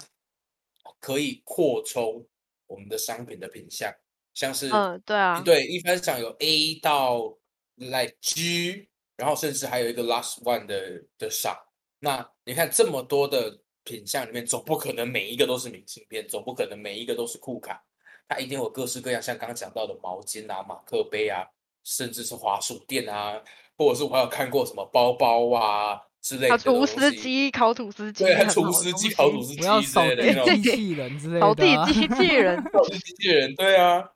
[1.00, 2.26] 可以扩充
[2.68, 3.92] 我们的商品的品相，
[4.34, 7.38] 像是嗯对啊，对一番赏有 A 到
[7.76, 11.58] 来 G，然后甚至还有一个 Last One 的的赏，
[12.00, 13.64] 那你看这么多的。
[13.88, 17.82] 品相里面总不可能每一个都是明信片，总不可能每一个都是酷卡，
[18.28, 21.46] 它一定有各式各样，像刚刚讲到的毛巾啊、马克杯啊，
[21.86, 23.42] 甚至是滑鼠垫啊，
[23.78, 26.58] 或者是我还有看过什么包包啊之类的。
[26.58, 31.40] 厨师机、烤土司机，对，厨师机、烤土司机之类的那种机器人之类的。
[31.40, 34.12] 扫地机器人， 扫地机器人，对啊。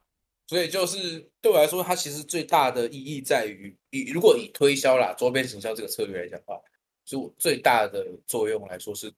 [0.47, 6.59] 所以就是对我来说，它其实最大的意义在于，以如果以推销啦、周边行销这个策略来讲的话，
[7.05, 9.09] 就最大的作用来说是。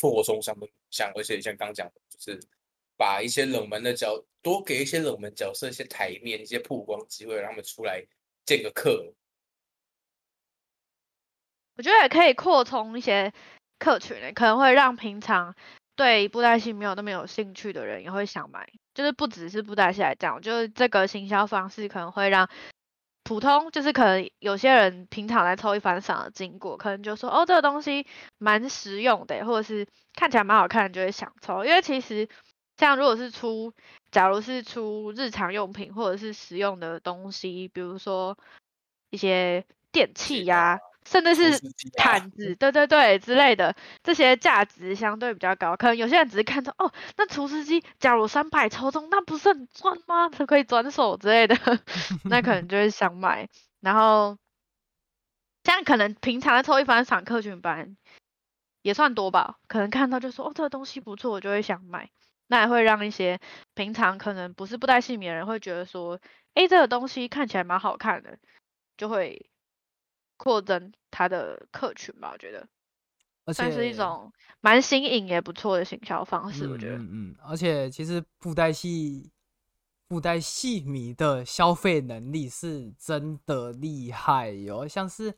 [0.00, 2.40] 扩充上的像，而且像刚讲的，就是
[2.96, 8.04] 把一些冷门的角多给一些冷门角色一些台面、一些曝光机会，让他们出来
[8.44, 9.12] 见个客。
[11.76, 13.32] 我觉得也可以扩充一些
[13.78, 15.54] 客群，可能会让平常
[15.94, 18.70] 对布袋戏没有那么有兴趣的人也会想买。
[18.94, 22.48] 就是不只是布袋戏来讲，就是这个行销方式可能会让。
[23.26, 28.06] 普通就是可能有些人平常来抽一番赏的经过，可能就说哦这个东西
[28.38, 31.64] 蛮实用的，或者是看起来蛮好看，就会想抽。
[31.64, 32.28] 因为其实
[32.76, 33.72] 像如果是出，
[34.12, 38.38] 假如是出日常用品或者是实用的东西，比如说
[39.10, 40.78] 一些电器呀。
[41.06, 41.60] 甚至是
[41.96, 45.76] 毯子，对对对之类的，这些价值相对比较高。
[45.76, 50.28] 可能有些人只是看到哦，那厨师机假如三百抽中，那不是很赚吗？
[50.28, 51.54] 它可以转手之类的，
[52.28, 53.48] 那可能就会想买。
[53.80, 54.36] 然后，
[55.64, 57.96] 像可能平常抽一番赏客群班
[58.82, 62.10] 也算多吧，可能看到就说哦，这个东西不错，我就会想买。
[62.48, 63.40] 那也会让一些
[63.74, 66.20] 平常可能不是不带姓名的人会觉得说，
[66.54, 68.38] 哎，这个东西看起来蛮好看的，
[68.96, 69.48] 就会。
[70.36, 72.66] 扩增他的客群吧，我觉得，
[73.52, 76.68] 算是一种蛮新颖也不错的行销方式。
[76.68, 79.30] 我觉得，嗯嗯，而且其实布袋戏
[80.08, 84.86] 布袋戏迷的消费能力是真的厉害哟。
[84.86, 85.34] 像是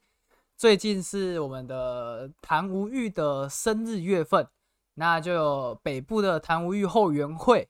[0.57, 4.47] 最近是我们的谭无欲的生日月份，
[4.95, 7.69] 那就有北部的谭无欲后援会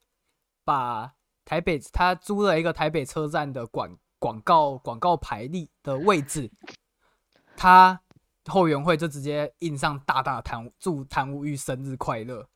[0.64, 1.14] 把
[1.44, 6.50] 台北他租了一个台北车站的广广告广告牌立的位置。
[7.60, 8.00] 他
[8.44, 12.48] 后援会就直接印上大大谈祝谭无欲生日快乐，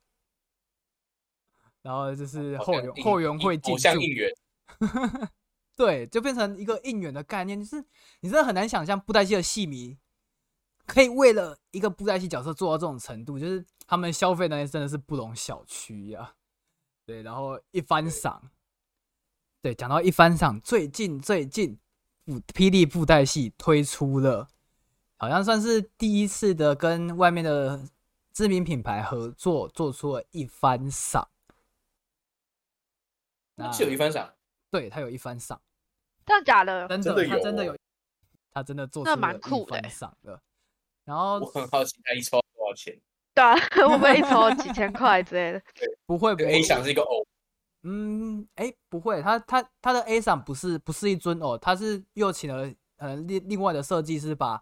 [1.83, 4.31] 然后就是后援后援会进驻，应援，
[5.75, 7.85] 对，就变成一个应援的概念，就是
[8.21, 9.99] 你真的很难想象布袋戏的戏迷
[10.87, 16.37] 可以为了一个布袋戏角色做到这种程度，就是他们消费能力真的是不容小觑呀。
[17.05, 18.53] 对，然后一番赏，
[19.61, 21.81] 对，讲到一番赏，最近最近，
[22.25, 24.49] 布霹雳布袋戏推出了，
[25.23, 27.81] 好像算是第一次的跟外面的
[28.33, 31.29] 知名品牌合作，做出了一番赏。
[33.55, 34.35] 那是有一番赏，
[34.69, 35.63] 对他有一番赏，
[36.27, 36.89] 真的假的？
[36.89, 37.79] 真真的他真的有，
[38.51, 40.43] 他真的做出那了一蛮酷的番欸赏的。
[41.05, 43.01] 然后我很好奇他一抽多少钱？
[43.33, 45.63] 对啊，会不会一抽几千块之类的？
[46.05, 47.25] 不会不会 A 赏是一个偶，
[47.85, 54.61] 嗯，哎，不会，他他他的 A 赏不是不是一尊哦，他是又请了呃另另外的设计师把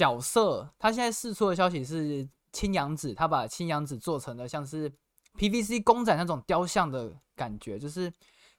[0.00, 4.90] 角色，他现在试出的消息是青阳子，他把青阳子做成了像是
[5.38, 8.10] PVC 公仔那种雕像的感觉，就是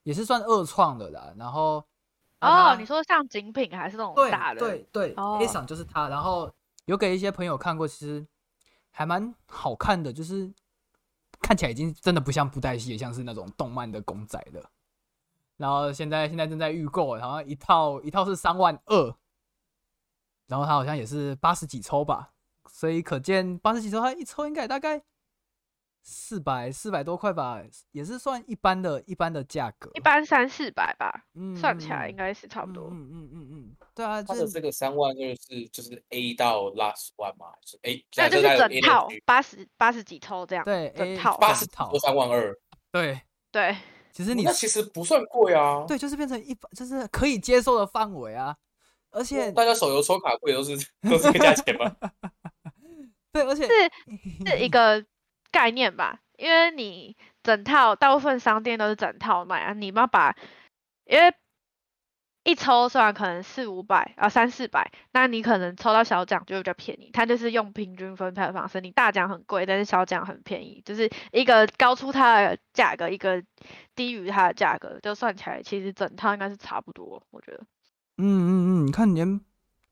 [0.03, 1.33] 也是算二创的啦。
[1.35, 1.83] 然后
[2.41, 4.59] 哦，你说像精品还是那种对大的？
[4.59, 6.47] 对对、哦 a 赏就是他，然后
[6.85, 8.23] 有给一些朋友看过，其实
[8.91, 10.47] 还蛮好看的，就是
[11.41, 14.69] 看起来已经真的不像布袋戏，也像是那种动漫的公仔了。
[15.57, 19.15] 然后现在现在正在预购，好像一套一套是三万二，
[20.47, 22.31] 然后它好像也是八十几抽吧，
[22.69, 25.01] 所以可见八十几抽，它一抽应该大概
[26.03, 27.61] 四百四百多块吧，
[27.91, 32.89] 也是算一般的一般的价格，一般三四百吧，嗯算起来嗯应该是差不多。
[32.91, 37.53] 嗯嗯嗯嗯，对啊，就是他的这个三万二是就是 A 到 last one 嘛？
[37.63, 40.65] 是 A，那就是整套八十八十几抽这样。
[40.65, 42.51] 对整套八十套多三万二，
[42.91, 43.21] 对，
[43.51, 43.77] 对，
[44.11, 45.85] 其实你那其实不算贵啊。
[45.87, 48.57] 对，就是变成一般，就是可以接受的范围啊。
[49.11, 50.75] 而且大家手游抽卡不也都是
[51.07, 51.95] 都是这个价钱吗？
[53.31, 53.71] 对，而且是
[54.49, 55.05] 是一 个
[55.51, 60.35] 概念吧，因为你整套大部分商店都是整套卖啊，你要把，
[61.05, 61.33] 因为
[62.43, 73.43] 一抽虽然可能四五百啊三四百，那你可能抽到小奖就会比较便宜，它就是用平均分配的方式，你大奖很贵，但是小奖很便宜，就是一个高出它的价格，一个
[73.95, 77.63] 低于它的价格，就算起来其实整套应该是差不多，我觉得。
[78.17, 78.49] 嗯嗯
[78.83, 79.39] 嗯，你看连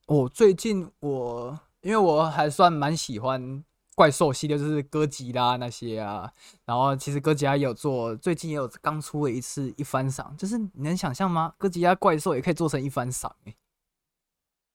[0.08, 3.64] 我最近我因为我还算蛮喜欢
[3.96, 6.32] 怪兽系列，就是哥吉拉那些啊。
[6.66, 11.54] 然后其实哥吉拉也有做，最近也有刚出了一次一番赏，就是你能想象吗？
[11.58, 13.56] 哥吉拉怪兽也可以做成一番赏诶、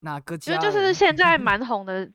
[0.01, 2.13] 那哥吉拉就是现在蛮红的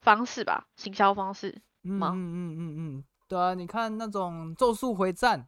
[0.00, 1.60] 方式吧，行销方式。
[1.82, 5.46] 吗嗯嗯嗯嗯嗯，对啊，你看那种咒术回战、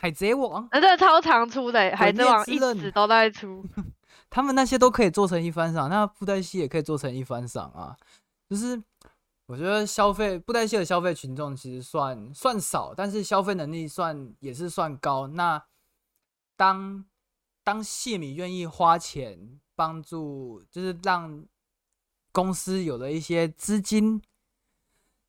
[0.00, 3.64] 海贼王，那这个超常出的欸，海贼王一直都在出。
[4.30, 7.96] 他们那些都可以做成一番赏，那布袋戏也可以做成一番赏啊。
[8.48, 8.80] 就是
[9.46, 15.26] 我觉得消费布袋戏的消费群众其实算算少，但是消费能力算也是算高。
[15.26, 15.60] 那
[16.56, 17.04] 当
[17.64, 21.44] 当谢米愿意花钱帮助，就是让
[22.30, 24.22] 公司有了一些资金，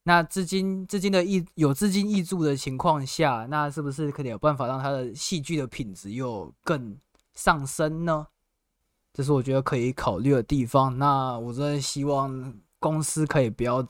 [0.03, 6.97] 那资金资金的益有资金挹注的情况下，那是不是可能有办法让他的戏剧的品质又更
[7.33, 8.27] 上升呢？
[9.13, 10.97] 这是我觉得可以考虑的地方。
[10.97, 13.85] 那我真的希望公司可以不要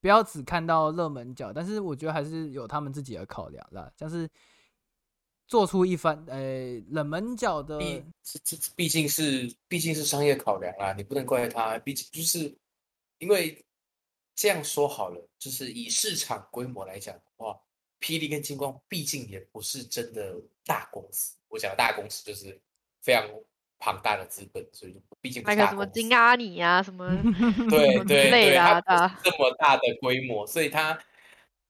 [0.00, 4.28] 不要只看到热门角，但是我觉得还是有他们自己的考量啦，像是
[5.46, 12.52] 做出一番呃冷门角的，毕这这毕竟是毕竟是商业考量啦，你不能怪他，毕竟就是
[13.18, 13.64] 因为
[14.40, 17.60] 这样说好了，就是以市场规模来讲的话，
[18.00, 20.34] 霹雳跟金光毕竟也不是真的
[20.64, 21.36] 大公司。
[21.48, 22.58] 我讲的大公司就是
[23.02, 23.28] 非常
[23.78, 27.06] 庞大的资本，所以就毕竟不那个什么金阿里呀，什么
[27.68, 30.98] 对什么之对啊，它对啊不是这么大的规模，所以它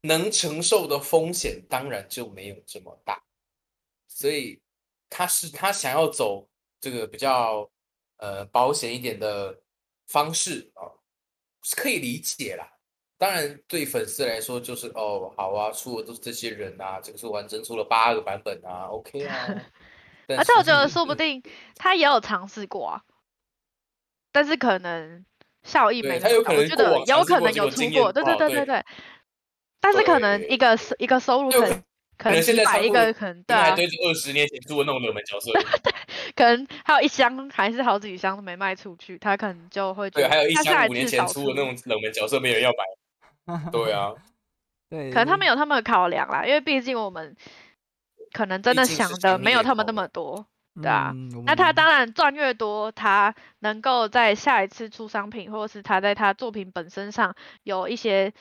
[0.02, 3.20] 能承受的风险当然就没有这么大。
[4.06, 4.60] 所以
[5.08, 6.48] 他是他想要走
[6.78, 7.68] 这个比较
[8.18, 9.60] 呃保险一点的
[10.06, 10.86] 方式啊，
[11.62, 12.66] 是可以理解啦。
[13.18, 19.46] 当然，对粉丝来说就是哦，好啊，出的都是这些人啊，这个是完整出了八个版本啊，OK 啊。
[20.26, 21.42] 但而且我觉得说不定
[21.74, 23.02] 他也有尝试过啊，
[24.32, 25.26] 但是可能
[25.62, 26.28] 效益没那么大。
[26.28, 28.84] 他有可能我觉得有可能有出过，对对对对对。
[29.80, 31.82] 但是可能一个收一个收入有可可能
[32.20, 35.50] 可能能现在差不多个可能对对着二十年前出的那种冷门角色，
[36.36, 43.70] 可能还有一箱还是好几箱都没卖出去，他可能就会觉对，得还有一他下来箱五年前出的那种冷门角色，没有人要买。
[43.72, 44.12] 对啊，
[44.90, 47.34] 对，可能他们有他们的考量啦，因为毕竟我们
[48.32, 50.46] 可能真的想的没有他们那么多。
[50.80, 58.32] 对啊嗯那他当然赚越多，他能够在下一次出商品，或者是他在他作品本身上有一些，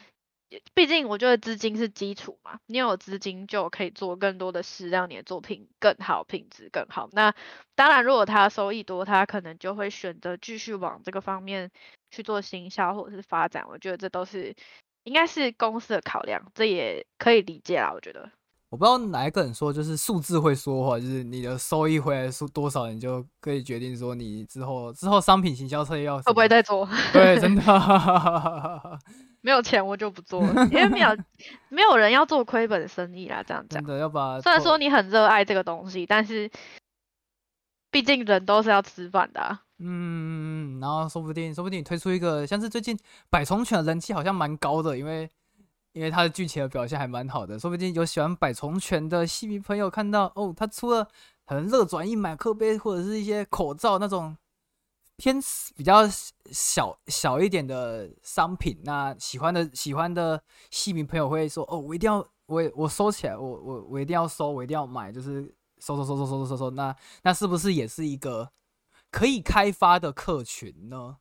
[0.74, 7.08] 毕竟我觉得资金是基础嘛，你有资金就可以做更多的事，让你的作品更好，品质更好。
[7.12, 7.34] 那
[7.76, 11.70] 当然，如果他收益多，他可能就会选择继续往这个方面
[12.12, 13.64] 去做行销或者是发展。
[13.70, 14.56] 我觉得这都是
[15.04, 17.91] 应该是公司的考量，这也可以理解啦。
[17.93, 18.30] 我觉得。
[18.70, 26.88] 我不知道哪一个人说，就是数字会说话，就是你的收益回来数多少，你就可以决定说你之后之后商品行销策略要会不会再做？
[27.12, 27.62] 对，真的
[29.42, 31.10] 没有钱我就不做，因为没有
[31.70, 33.44] 没有人要做亏本生意啦。
[33.46, 36.50] 这样讲，真的要把虽然说你很热爱这个东西，但是
[37.92, 39.60] 毕竟人都是要吃饭的。
[39.80, 42.98] 嗯，然后说不定说不定你推出一个像是最近
[43.30, 45.30] 百虫犬的人气好像蛮高的，因为。
[45.94, 51.06] 因为它的剧情的表现还蛮好的，说不定有喜欢百虫犬的戏迷朋友看到哦，它出了
[51.48, 54.38] 很热转一买刻杯或者是一些口罩那种
[55.20, 55.39] 偏
[55.76, 56.07] 比较
[56.51, 60.41] 小小一点的商品，那喜欢的喜欢的
[60.72, 68.51] 戏迷朋友会说哦，我一定要我我收起来，我我我一定要收，我一定要买，就是收收收收收收收，那那是不是也是一个
[69.11, 71.17] 可以开发的客群呢？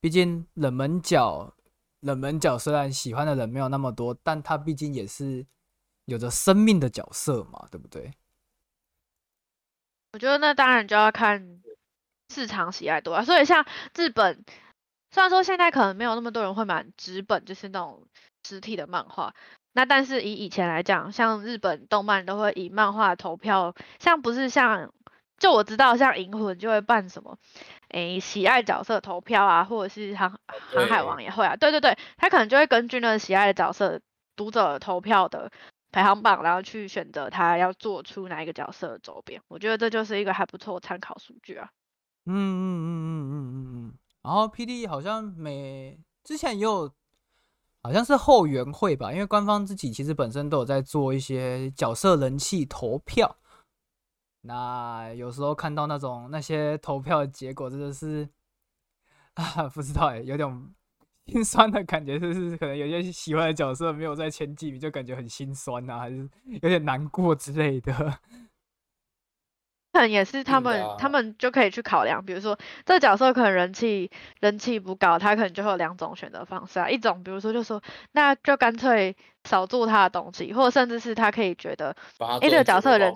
[0.00, 1.54] 毕竟冷门角。
[2.02, 5.46] 冷门角虽然喜欢的人没有那么多，但他毕竟也是
[6.06, 8.12] 有着生命的角色嘛，对不对？
[10.12, 11.61] 我觉得那当然就要看
[12.32, 13.22] 市场喜爱度啊。
[13.24, 13.64] 所以像
[13.94, 14.44] 日本，
[15.10, 18.06] 虽然说现在可能没有那么多人会买纸本，就是那种
[18.44, 19.34] 实体的漫画，
[19.72, 24.92] 那但是以以前来讲，像日本动漫都会以漫画投票，像不是像
[25.38, 27.36] 就我知道像银魂就会办什么。
[27.88, 34.00] 诶，喜爱角色投票啊，或者是航航海王也会啊，对对对，他可能就会根据那个喜爱的角色
[34.34, 35.50] 读者投票的
[35.90, 39.42] 排行榜，然后去选择他要做出哪一个角色的周边。
[39.48, 41.68] 我觉得这就是一个还不错参考数据啊。
[42.26, 43.98] 嗯嗯嗯嗯嗯嗯嗯。
[44.22, 46.92] 然后 P D 好像每之前也有，
[47.82, 53.38] 好像是后援会吧，因为官方自己其实本身都有在做一些角色人气投票。
[54.42, 58.28] 那有时候看到那种那些投票的结果，真的是
[59.34, 60.74] 啊，不知道哎，有点
[61.26, 68.18] 心酸的感觉，就是可能有些喜欢的角色没有在前几名，就感觉很心酸呐，还是有点难过之类的。
[69.92, 77.82] 可能也是他们，他们就可以去考量，比如说这个角色可能人气人气不高，他可能就会有两种选择方式啊，一种比如说就说
[78.12, 81.94] 那就干脆少做他的东西，或者甚至是他可以觉得，
[82.40, 83.14] 哎，这个角色人。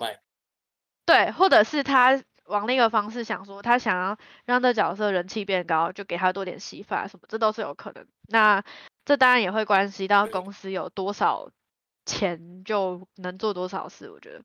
[1.05, 8.05] 对，或者是他往另一个方式想说，他想要让这角色人气变高，就给他多点戏法什么，这都是有可能。
[8.27, 8.61] 那
[9.05, 11.49] 这当然也会关系到公司有多少
[12.05, 14.41] 钱就能做多少事，我觉得。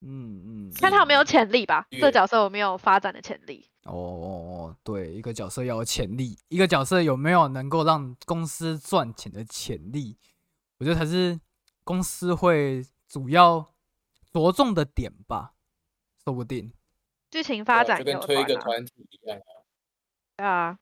[0.00, 0.72] 嗯嗯。
[0.74, 3.66] 看他有没有潜力吧，这角色有没有发展的潜力？
[3.84, 4.26] 哦哦
[4.68, 10.18] 哦，对，一个角色要有潜力，一个角色有没有能够让公司赚钱的潜力，
[10.78, 11.40] 我觉得才是
[11.82, 13.72] 公司会主要
[14.32, 15.54] 着重的点吧。
[16.22, 16.70] 说不定
[17.30, 19.52] 剧情发展就跟推一个团体一样啊。
[20.36, 20.78] 对啊，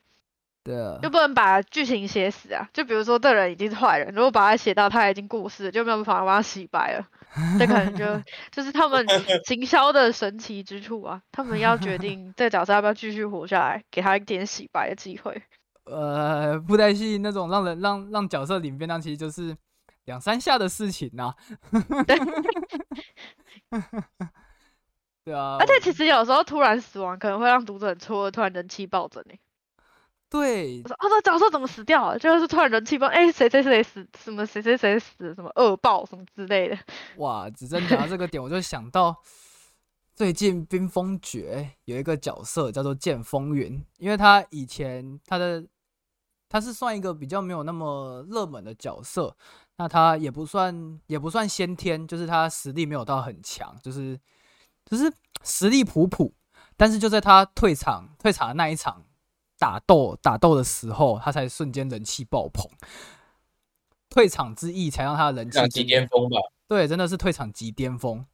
[0.68, 2.68] 对啊，就不能把剧情写死啊。
[2.74, 7.06] 就比如说这人已经是坏人，如果把他写到他已经过世，就没有办法把他洗白了。
[7.58, 9.06] 这可能就就是他们
[9.46, 11.22] 行销的神奇之处啊。
[11.32, 15.42] 他们要决定 这个角色要不要继续活下来，给他一点洗白的机会。
[15.84, 19.56] 呃，布袋戏那种让人让让角色领便当，其实就是
[20.04, 21.32] 两三下的事情 呐。
[25.24, 29.40] 对啊，而且其实有时候突然死亡可能会让读者很错愕，突然人气暴增诶。
[30.30, 32.18] 对，我说角色怎么死掉了？
[32.18, 36.78] 就是突然人气崩，哎，谁谁谁死，什么谁谁谁死，什么恶报什么之类的。
[37.16, 39.16] 哇，子珍讲到这个点，我就想到
[40.14, 45.64] 最近冰封诀有一个角色叫做剑风云，因为他以前他的
[46.48, 49.36] 他是算一个比较没有那么热门的角色，
[49.76, 54.18] 那他也不算也不算先天，就是他实力没有到很强，就是。
[54.90, 55.12] 就是
[55.44, 56.32] 实力普普，
[56.74, 59.04] 但是就在他退场退场的那一场
[59.59, 62.70] 打斗打斗的时候，他才瞬间人气爆棚。
[64.09, 66.38] 退场之意才让他的人气极巅峰吧？
[66.66, 68.24] 对，真的是退场极巅峰。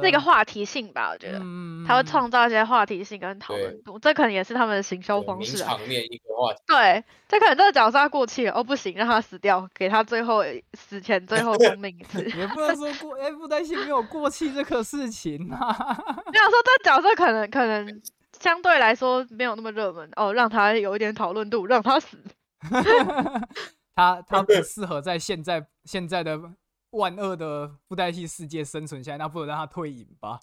[0.00, 5.58] 是一个话题性吧，我觉得，嗯他会创造一些话题性跟讨论度，这可能也是他们的行销方式。
[5.58, 6.60] 场面一个话题。
[6.66, 10.42] 对，这可能这个角色过气了，哦不行，让他死掉，给他最后
[10.72, 12.24] 死前最后生命一次。
[12.38, 15.68] 也不能说过， 哎，不担心没有过气这个事情啊。
[16.32, 18.02] 没有说这角色可能可能
[18.44, 22.18] 相对来说没有那么热门哦，让他有一点讨论度，让他死。
[23.96, 26.52] 他他不适合在现在现在的。
[26.94, 30.38] 万恶的布袋戏世界生存下来，那不如让他退隐吧，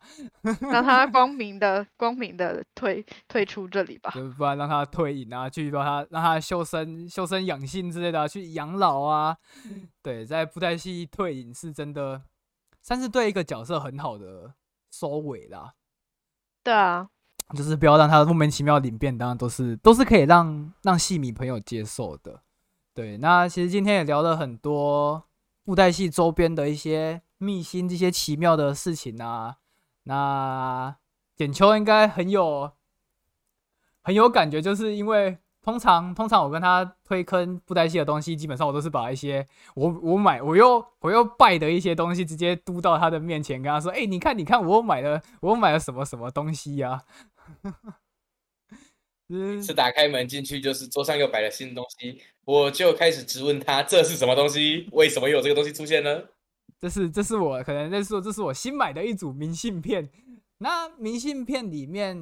[0.60, 4.12] 让他光明的、 光明的退退出这里吧。
[4.38, 9.38] 不然让他退隐啊，继续帮他让他修身、修身养性之类的，去养老啊。
[10.04, 12.22] 对，在布袋戏退隐是真的，
[12.82, 14.54] 算是对一个角色很好的
[14.92, 15.76] 收尾啦。
[16.66, 17.08] 对啊，
[17.56, 22.42] 就是不要让他莫名其妙领便当，都是都是可以让让戏迷朋友接受的。
[22.94, 25.24] 对，那其实今天也聊了很多。
[25.64, 29.58] 布袋戏周边的一些秘辛这些奇妙的事情啊。
[30.06, 30.96] 那
[31.36, 32.72] 简秋应该很有
[34.02, 39.46] 很有感觉，就是因为通常通常我跟他推坑布袋戏的东西，基本上我都是把一些
[39.76, 47.00] 我我买我又我又拜的一些东西直接嘟到他的面前，跟他说：“哎、你看你看，我买了我买了什么什么东西呀、
[49.64, 56.24] 是打开门进去，就是桌上又摆了新东西，我就开始质问他这是什么东西，为什么有这个东西出现呢？
[56.80, 60.10] 这是这是我可能在说，这是我新买的一组明信片。
[60.58, 62.18] 那明信片里面，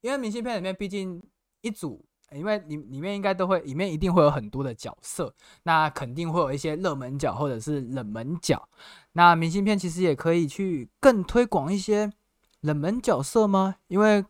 [0.00, 1.22] 因为明信片里面毕竟
[1.62, 8.68] 一组，因为里里面应该都会，里面一定会有很多的角色，那肯定会有一些热门角或者是冷门角。
[9.12, 12.12] 那明信片其实也可以去更推广一些
[12.60, 13.76] 冷门角色吗？
[13.88, 14.24] 因为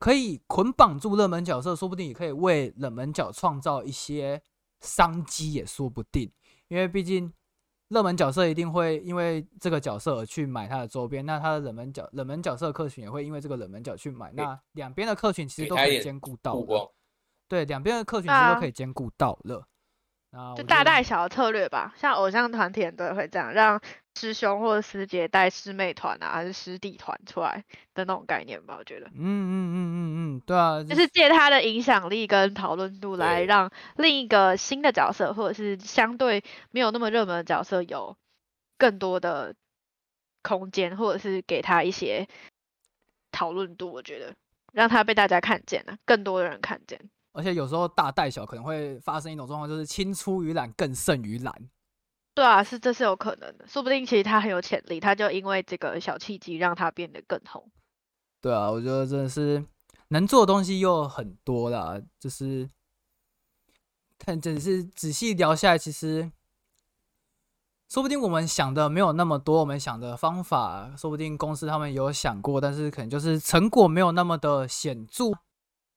[0.00, 4.42] 可以捆绑住热门角色，说不定也可以为冷门角创造一些
[4.80, 6.32] 商机，也说不定。
[6.68, 7.30] 因为毕竟
[7.88, 16.92] 热门角色一定会因为这个角色而去买他的周边，那他的冷门角冷门角色客群也会因为这个冷门角去买，那两边的客群其实都可以兼顾到了。
[17.46, 19.66] 对，两边的客群其实都可以兼顾到了。
[20.30, 23.78] 那就大大带小的策略吧，像偶像团体很多会这样，让
[24.16, 29.06] 师兄或者师姐带师妹团啊，还是师弟团出来的那种概念吧，我觉得。
[29.06, 29.96] 嗯嗯嗯嗯
[30.36, 38.14] 嗯，对啊，就是借他的影响力跟讨论度来让另一个新的角色，或者是相对没有那么热门的角色有
[38.76, 39.54] 更多的
[40.42, 42.28] 空间，或者是给他一些
[43.30, 43.90] 讨论度。
[43.90, 44.34] 我觉得
[44.72, 47.00] 让他被大家看见了，更多的人看见。
[47.32, 51.54] 而且有时候大带小可能会发生一种状况，就是青出于蓝更胜于蓝。
[52.34, 57.70] 对啊，是这是有可能的，说不定其实他很有潜力，他就因为这个小契机让他变得更红。
[58.40, 59.62] 对啊，我觉得真的是
[60.08, 62.68] 能做的东西又很多啦，就是
[64.18, 66.30] 看真是仔细聊下来，其实
[67.90, 75.24] 说不定我们想的没有那么多，我们想的方法，说不定公司他们有想过，但是可能就是成果没有那么的显著，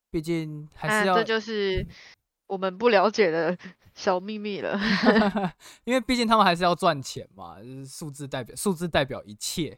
[0.09, 1.87] 毕竟还是要，那这就是
[2.47, 3.57] 我们不了解的
[3.95, 4.79] 小秘密了。
[5.85, 9.77] 因为毕竟他们还是要赚钱嘛，就是数字代表数字代表一切。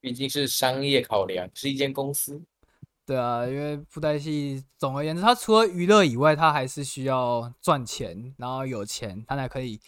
[0.00, 2.42] 毕竟是商业考量，是一间公司。
[3.04, 9.80] 对啊，因为布袋戏总而言之，它除了娱乐以外，它还是需要赚钱，然后有钱，它才可以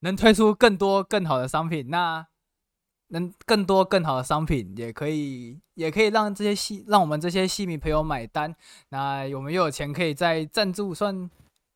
[0.00, 1.88] 能推出更多更好的商品。
[1.88, 2.26] 那
[3.08, 8.54] 能更多更好的商品，也可以也可以让这些戏让我们这些戏迷朋友买单。
[8.88, 11.30] 那我们又有钱可以再赞助算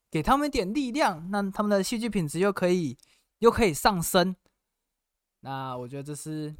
[0.09, 2.97] 给他们一点力量，那他们的戏剧品质又可以
[3.39, 4.35] 又可以上升。
[5.39, 6.53] 那我觉得这是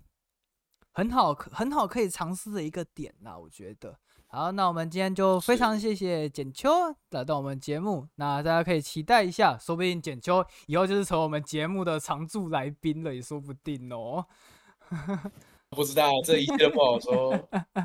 [0.93, 3.99] 很好很好可以尝试的一个点啦，我觉得。
[4.34, 6.69] 好，那我们今天就非常谢谢简秋
[7.09, 14.26] 来到我们节目，那大家可以期待一下，说不定简秋以后就是成我们节目的常驻来宾了，也说不定哦。
[15.71, 17.31] 不知道这一切都不好说。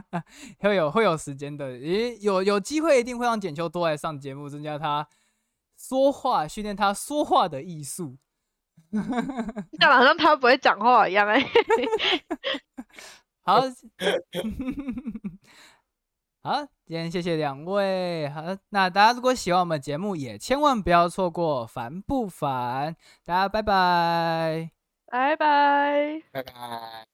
[0.58, 5.08] 会有会有时间的，诶，有有机会一定会让简秋多来上节目，增加他
[5.78, 8.16] 说话，训练他说话的艺术。
[8.92, 11.40] 讲得好像他不会讲话一样哎、
[13.42, 13.60] 好，
[16.42, 18.28] 好，今天谢谢两位。
[18.28, 22.94] 好，那大家如果喜欢我们节目，也千万不要错过烦不烦。
[23.24, 24.75] 大家拜拜。
[25.06, 26.22] 拜拜。
[26.32, 27.06] 拜拜。